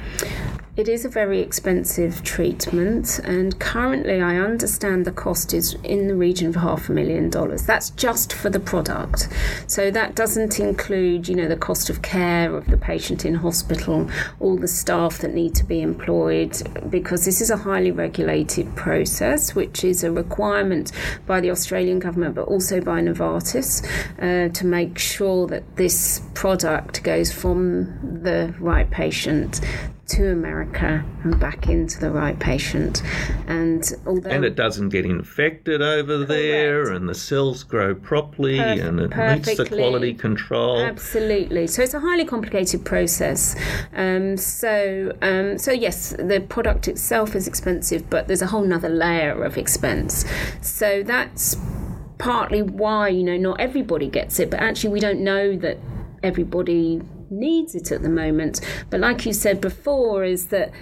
[0.77, 6.15] it is a very expensive treatment, and currently I understand the cost is in the
[6.15, 7.67] region of half a million dollars.
[7.67, 9.29] That's just for the product.
[9.67, 14.09] So that doesn't include, you know, the cost of care of the patient in hospital,
[14.39, 16.57] all the staff that need to be employed,
[16.89, 20.93] because this is a highly regulated process, which is a requirement
[21.27, 23.85] by the Australian government, but also by Novartis,
[24.19, 29.61] uh, to make sure that this product goes from the right patient
[30.11, 33.03] to America and back into the right patient.
[33.47, 38.85] And although And it doesn't get infected over there, and the cells grow properly, Perf-
[38.85, 40.81] and it meets the quality control.
[40.81, 41.67] Absolutely.
[41.67, 43.57] So it's a highly complicated process.
[43.95, 48.89] Um, so um, so yes, the product itself is expensive, but there's a whole nother
[48.89, 50.25] layer of expense.
[50.61, 51.57] So that's
[52.19, 55.79] partly why you know not everybody gets it, but actually we don't know that
[56.23, 57.01] everybody
[57.31, 58.61] needs it at the moment.
[58.91, 60.73] But like you said before, is that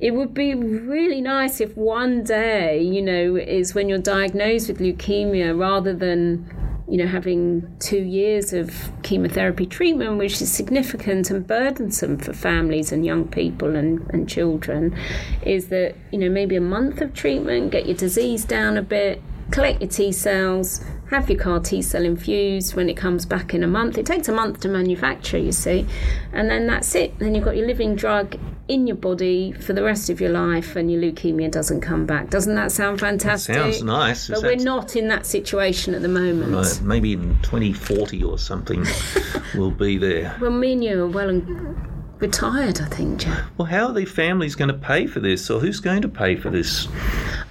[0.00, 4.80] it would be really nice if one day, you know, is when you're diagnosed with
[4.80, 11.46] leukemia rather than, you know, having two years of chemotherapy treatment, which is significant and
[11.46, 14.98] burdensome for families and young people and, and children,
[15.42, 19.22] is that, you know, maybe a month of treatment, get your disease down a bit,
[19.52, 20.84] collect your T cells,
[21.14, 23.98] have your CAR T cell infused when it comes back in a month.
[23.98, 25.86] It takes a month to manufacture, you see,
[26.32, 27.18] and then that's it.
[27.18, 28.36] Then you've got your living drug
[28.68, 32.30] in your body for the rest of your life, and your leukemia doesn't come back.
[32.30, 33.54] Doesn't that sound fantastic?
[33.54, 34.24] Sounds nice.
[34.24, 36.52] Is But we're that- not in that situation at the moment.
[36.54, 38.86] Right, maybe in 2040 or something
[39.54, 40.36] we'll be there.
[40.40, 41.76] Well, me and you are well and
[42.20, 43.40] retired, I think, Geoff.
[43.58, 46.36] Well, how are the families going to pay for this, or who's going to pay
[46.36, 46.86] for this?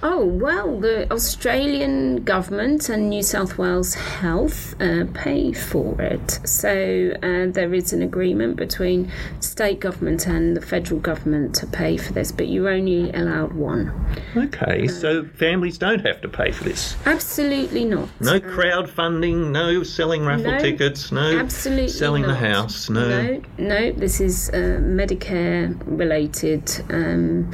[0.04, 6.40] Oh, well, the Australian government and New South Wales Health uh, pay for it.
[6.44, 11.96] So uh, there is an agreement between state government and the federal government to pay
[11.96, 13.92] for this, but you're only allowed one.
[14.36, 16.96] Okay, so families don't have to pay for this.
[17.06, 18.08] Absolutely not.
[18.20, 23.08] No crowdfunding, no selling raffle No, tickets, no Absolutely selling the house, no.
[23.08, 27.52] No, no, this is uh, Medicare related um,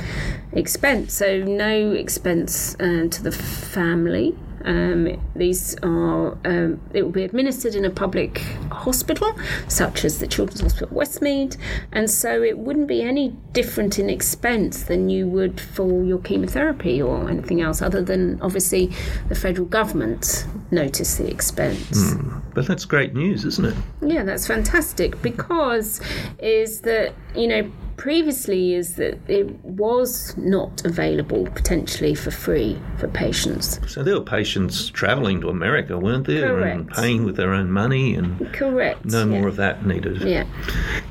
[0.53, 1.13] expense.
[1.13, 4.37] So no expense uh, to the family.
[4.65, 8.39] Um, these are um, it will be administered in a public
[8.71, 9.33] hospital,
[9.69, 11.57] such as the Children's Hospital Westmead,
[11.93, 17.01] and so it wouldn't be any different in expense than you would for your chemotherapy
[17.01, 18.93] or anything else, other than obviously
[19.29, 22.15] the federal government notice the expense.
[22.55, 23.75] But that's great news, isn't it?
[24.03, 26.01] Yeah, that's fantastic because
[26.41, 33.09] is that you know previously is that it was not available potentially for free for
[33.09, 33.81] patients.
[33.93, 36.61] So there were patients travelling to America, weren't there?
[36.61, 37.01] And Correct.
[37.01, 39.05] paying with their own money, and Correct.
[39.05, 39.25] no yeah.
[39.25, 40.23] more of that needed.
[40.23, 40.47] Yeah.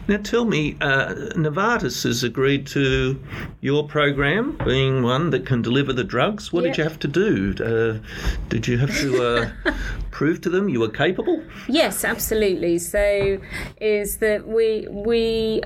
[0.07, 3.21] Now tell me, uh, Novartis has agreed to
[3.59, 6.53] your program being one that can deliver the drugs.
[6.53, 7.53] What did you have to do?
[7.59, 7.99] Uh,
[8.47, 9.73] did you have to uh,
[10.11, 11.43] prove to them you were capable?
[11.67, 12.79] Yes, absolutely.
[12.79, 13.39] So,
[13.81, 15.61] is that we we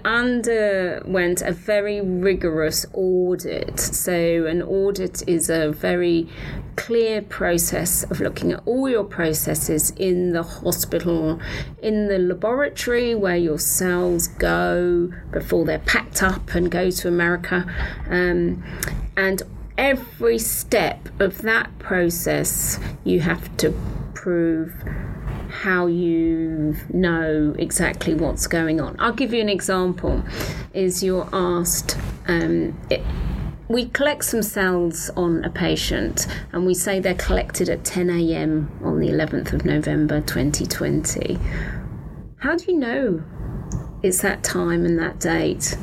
[1.12, 3.80] underwent a very rigorous audit.
[3.80, 6.30] So, an audit is a very
[6.78, 11.40] clear process of looking at all your processes in the hospital,
[11.82, 17.66] in the laboratory where your cells go before they're packed up and go to America,
[18.10, 18.64] um,
[19.18, 19.44] and
[19.78, 23.74] every step of that process you have to
[24.14, 24.74] prove
[25.52, 28.96] how you know exactly what's going on.
[29.00, 30.24] I'll give you an example.
[30.74, 31.98] Is you're asked,
[32.28, 33.04] um, it,
[33.68, 38.72] we collect some cells on a patient, and we say they're collected at 10 a.m.
[38.84, 41.38] on the 11th of November 2020.
[42.38, 43.24] How do you know
[44.02, 45.78] it's that time and that date?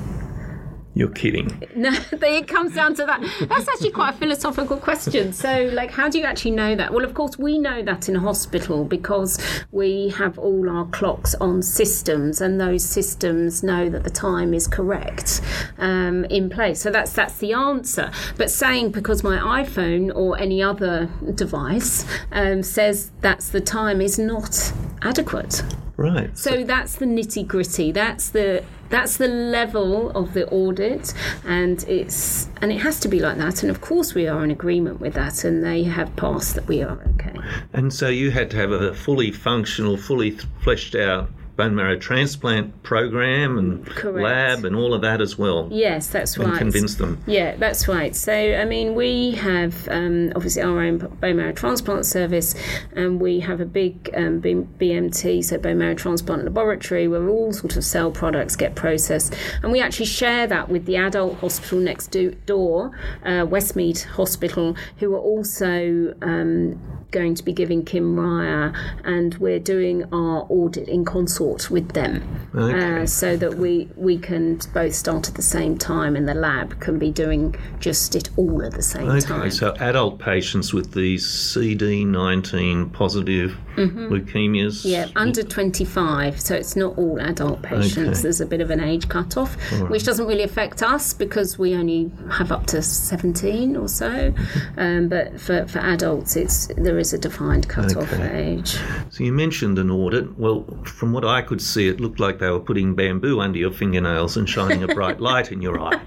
[0.98, 1.62] You're kidding.
[1.76, 3.20] No, it comes down to that.
[3.48, 5.32] That's actually quite a philosophical question.
[5.32, 6.92] So, like, how do you actually know that?
[6.92, 9.38] Well, of course, we know that in hospital because
[9.70, 14.66] we have all our clocks on systems, and those systems know that the time is
[14.66, 15.40] correct
[15.78, 16.80] um, in place.
[16.80, 18.10] So that's that's the answer.
[18.36, 24.18] But saying because my iPhone or any other device um, says that's the time is
[24.18, 24.72] not
[25.02, 25.62] adequate.
[25.96, 26.36] Right.
[26.36, 27.92] So that's the nitty gritty.
[27.92, 31.14] That's the that's the level of the audit,
[31.44, 33.62] and it's and it has to be like that.
[33.62, 36.82] And of course, we are in agreement with that, and they have passed that we
[36.82, 37.34] are okay.
[37.72, 40.32] And so you had to have a fully functional, fully
[40.62, 44.24] fleshed out bone marrow transplant program and Correct.
[44.24, 45.68] lab and all of that as well.
[45.72, 46.56] Yes, that's and right.
[46.56, 47.20] convince them.
[47.26, 48.14] Yeah, that's right.
[48.14, 52.54] So, I mean, we have um, obviously our own bone marrow transplant service,
[52.94, 57.52] and we have a big um, B- BMT, so bone marrow transplant laboratory, where all
[57.52, 61.80] sort of cell products get processed, and we actually share that with the adult hospital
[61.80, 62.92] next do- door,
[63.24, 66.80] uh, Westmead Hospital, who are also um,
[67.10, 72.22] going to be giving Kymriah, and we're doing our audit in consort with them,
[72.54, 73.02] Okay.
[73.02, 76.78] uh, so that we we can both start at the same time, and the lab
[76.80, 79.50] can be doing just it all at the same Okay, time.
[79.50, 84.80] so adult patients with these CD19 positive leukemias.
[84.84, 84.88] Mm-hmm.
[84.88, 87.96] Yeah, under 25, so it's not all adult patients.
[88.18, 88.22] Okay.
[88.22, 89.54] There's a bit of an age cut-off,
[89.88, 94.34] which doesn't really affect us because we only have up to 17 or so.
[94.76, 98.54] Um, but for, for adults, it's there is a defined cut-off Okay.
[98.58, 98.78] age.
[99.10, 100.38] So you mentioned an audit.
[100.38, 103.70] Well, from what I could see, it looked like they were putting bamboo under your
[103.72, 106.00] fingernails and shining a bright light in your eye.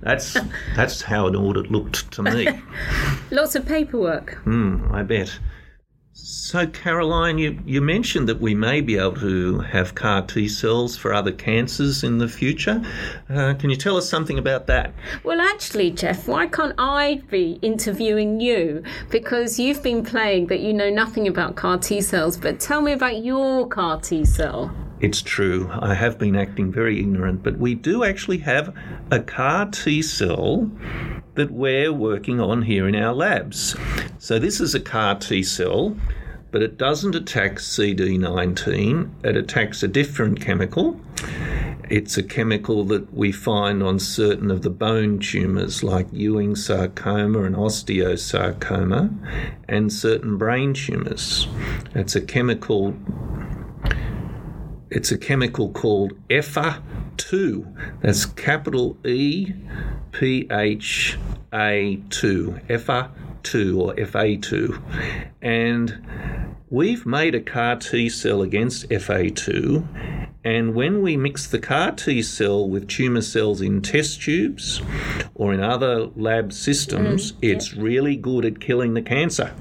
[0.00, 0.36] That's
[0.74, 2.48] that's how an audit looked to me.
[3.30, 4.34] Lots of paperwork.
[4.44, 5.38] Hmm, I bet.
[6.18, 10.96] So, Caroline, you, you mentioned that we may be able to have CAR T cells
[10.96, 12.82] for other cancers in the future.
[13.28, 14.94] Uh, can you tell us something about that?
[15.24, 18.82] Well, actually, Geoff, why can't I be interviewing you?
[19.10, 22.92] Because you've been playing that you know nothing about CAR T cells, but tell me
[22.92, 24.74] about your CAR T cell.
[25.00, 28.74] It's true, I have been acting very ignorant, but we do actually have
[29.10, 30.70] a CAR T cell
[31.36, 33.76] that we're working on here in our labs.
[34.18, 35.96] So, this is a CAR T cell,
[36.50, 41.00] but it doesn't attack CD19, it attacks a different chemical.
[41.88, 47.44] It's a chemical that we find on certain of the bone tumours like Ewing sarcoma
[47.44, 49.16] and osteosarcoma
[49.68, 51.46] and certain brain tumours.
[51.94, 52.96] It's a chemical
[54.90, 56.12] it's a chemical called
[57.16, 58.00] EPHA2.
[58.00, 59.52] That's capital E
[60.12, 61.18] P H
[61.52, 62.60] A 2.
[62.68, 64.82] EPHA2 or FA2.
[65.42, 70.26] And we've made a CAR T cell against FA2.
[70.44, 74.80] And when we mix the CAR T cell with tumour cells in test tubes
[75.34, 79.52] or in other lab systems, mm, it's really good at killing the cancer.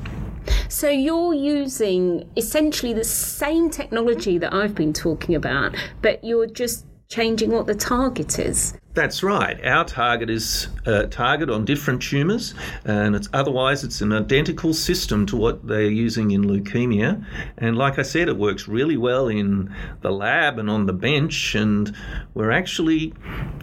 [0.69, 6.85] So you're using essentially the same technology that I've been talking about, but you're just
[7.09, 8.73] changing what the target is.
[8.95, 9.63] That's right.
[9.65, 12.53] Our target is a target on different tumours,
[12.85, 17.23] and it's otherwise it's an identical system to what they're using in leukemia.
[17.57, 19.69] And like I said, it works really well in
[19.99, 21.55] the lab and on the bench.
[21.55, 21.93] And
[22.35, 23.13] we're actually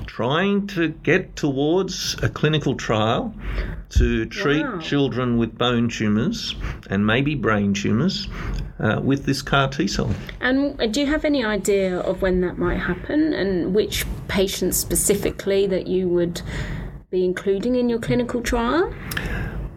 [0.04, 3.34] trying to get towards a clinical trial
[3.90, 4.78] to treat Wow.
[4.80, 6.54] children with bone tumours
[6.90, 8.28] and maybe brain tumours
[8.80, 10.10] uh, with this CAR T cell.
[10.40, 14.76] And uh, do you have any idea of when that might happen and which patients
[14.78, 16.42] specifically that you would
[17.10, 18.92] be including in your clinical trial?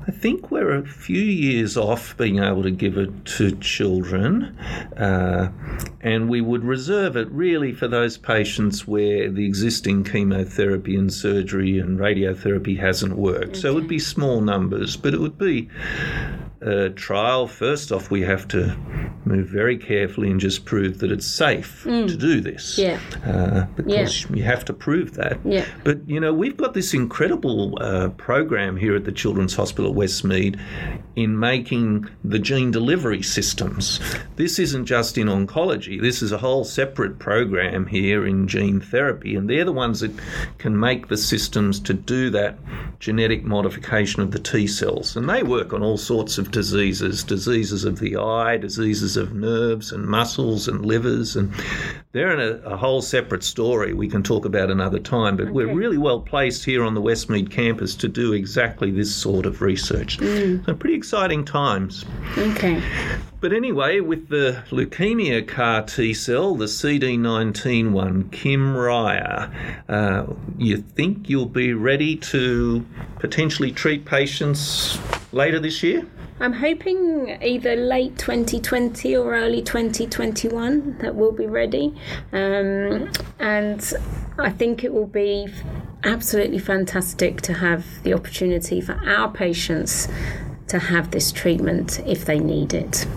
[0.08, 4.56] I think we're a few years off being able to give it to children,
[4.96, 5.50] uh,
[6.02, 11.80] and we would reserve it really for those patients where the existing chemotherapy and surgery
[11.80, 13.58] and radiotherapy hasn't worked.
[13.58, 15.70] So it would be small numbers, but it would be
[16.66, 17.48] a trial.
[17.48, 18.76] First off, we have to
[19.26, 22.78] move very carefully and just prove that it's safe to do this.
[22.78, 23.00] Yeah.
[23.26, 25.40] Uh, because you have to prove that.
[25.46, 25.66] Yeah.
[25.84, 29.98] But you know, we've got this incredible uh, program here at the Children's Hospital at
[29.98, 30.60] Westmead
[31.16, 34.00] in making the gene delivery systems.
[34.36, 36.02] This isn't just in oncology.
[36.02, 40.12] This is a whole separate program here in gene therapy, and they're the ones that
[40.58, 42.58] can make the systems to do that
[43.00, 45.16] genetic modification of the T cells.
[45.16, 49.92] And they work on all sorts of diseases, diseases of the eye, diseases of nerves
[49.92, 51.54] and muscles and livers, and
[52.14, 55.52] they're in a, a, whole separate story we can talk about another time, but okay.
[55.52, 59.62] we're really well placed here on the Westmead campus to do exactly this sort of
[59.62, 60.18] research.
[60.20, 60.66] Mm.
[60.66, 62.06] So, pretty exciting times.
[62.38, 62.82] Okay.
[63.42, 69.52] But anyway, with the leukemia CAR T cell, the CD19 one, Kymriah,
[69.90, 72.86] uh, you think you'll be ready to
[73.20, 74.98] potentially treat patients
[75.34, 76.08] later this year?
[76.40, 81.96] I'm hoping either late 2020 or early 2021 that we'll be ready.
[82.34, 83.10] Um,
[83.40, 83.94] and
[84.38, 85.48] I think it will be
[86.04, 90.10] absolutely fantastic to have the opportunity for our patients
[90.68, 93.08] to have this treatment if they need it.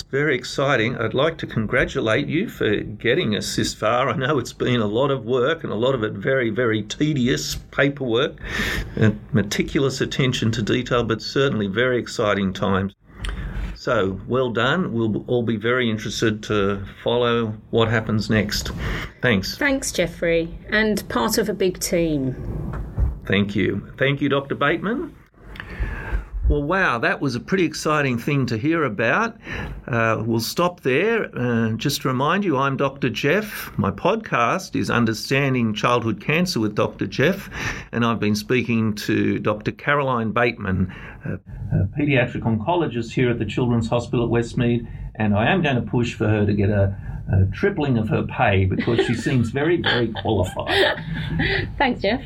[0.00, 0.96] It's very exciting.
[0.96, 4.08] I'd like to congratulate you for getting us this far.
[4.08, 6.82] I know it's been a lot of work and a lot of it very, very
[6.84, 8.38] tedious paperwork
[8.96, 12.94] and meticulous attention to detail, but certainly very exciting times.
[13.74, 14.94] So, well done.
[14.94, 18.70] We'll all be very interested to follow what happens next.
[19.20, 19.58] Thanks.
[19.58, 22.34] Thanks, Geoffrey, and part of a big team.
[23.26, 23.92] Thank you.
[23.98, 24.54] Thank you, Dr.
[24.54, 25.14] Bateman.
[26.50, 29.36] Well, wow, that was a pretty exciting thing to hear about.
[29.86, 31.30] Uh, we'll stop there.
[31.32, 33.08] Uh, just to remind you, I'm Dr.
[33.08, 33.70] Geoff.
[33.78, 37.06] My podcast is Understanding Childhood Cancer with Dr.
[37.06, 37.48] Geoff,
[37.92, 39.70] and I've been speaking to Dr.
[39.70, 40.92] Caroline Bateman,
[41.24, 45.76] a, a paediatric oncologist here at the Children's Hospital at Westmead, and I am going
[45.76, 46.96] to push for her to get a,
[47.32, 51.00] a tripling of her pay because she seems very, very qualified.
[51.78, 52.22] Thanks, Geoff.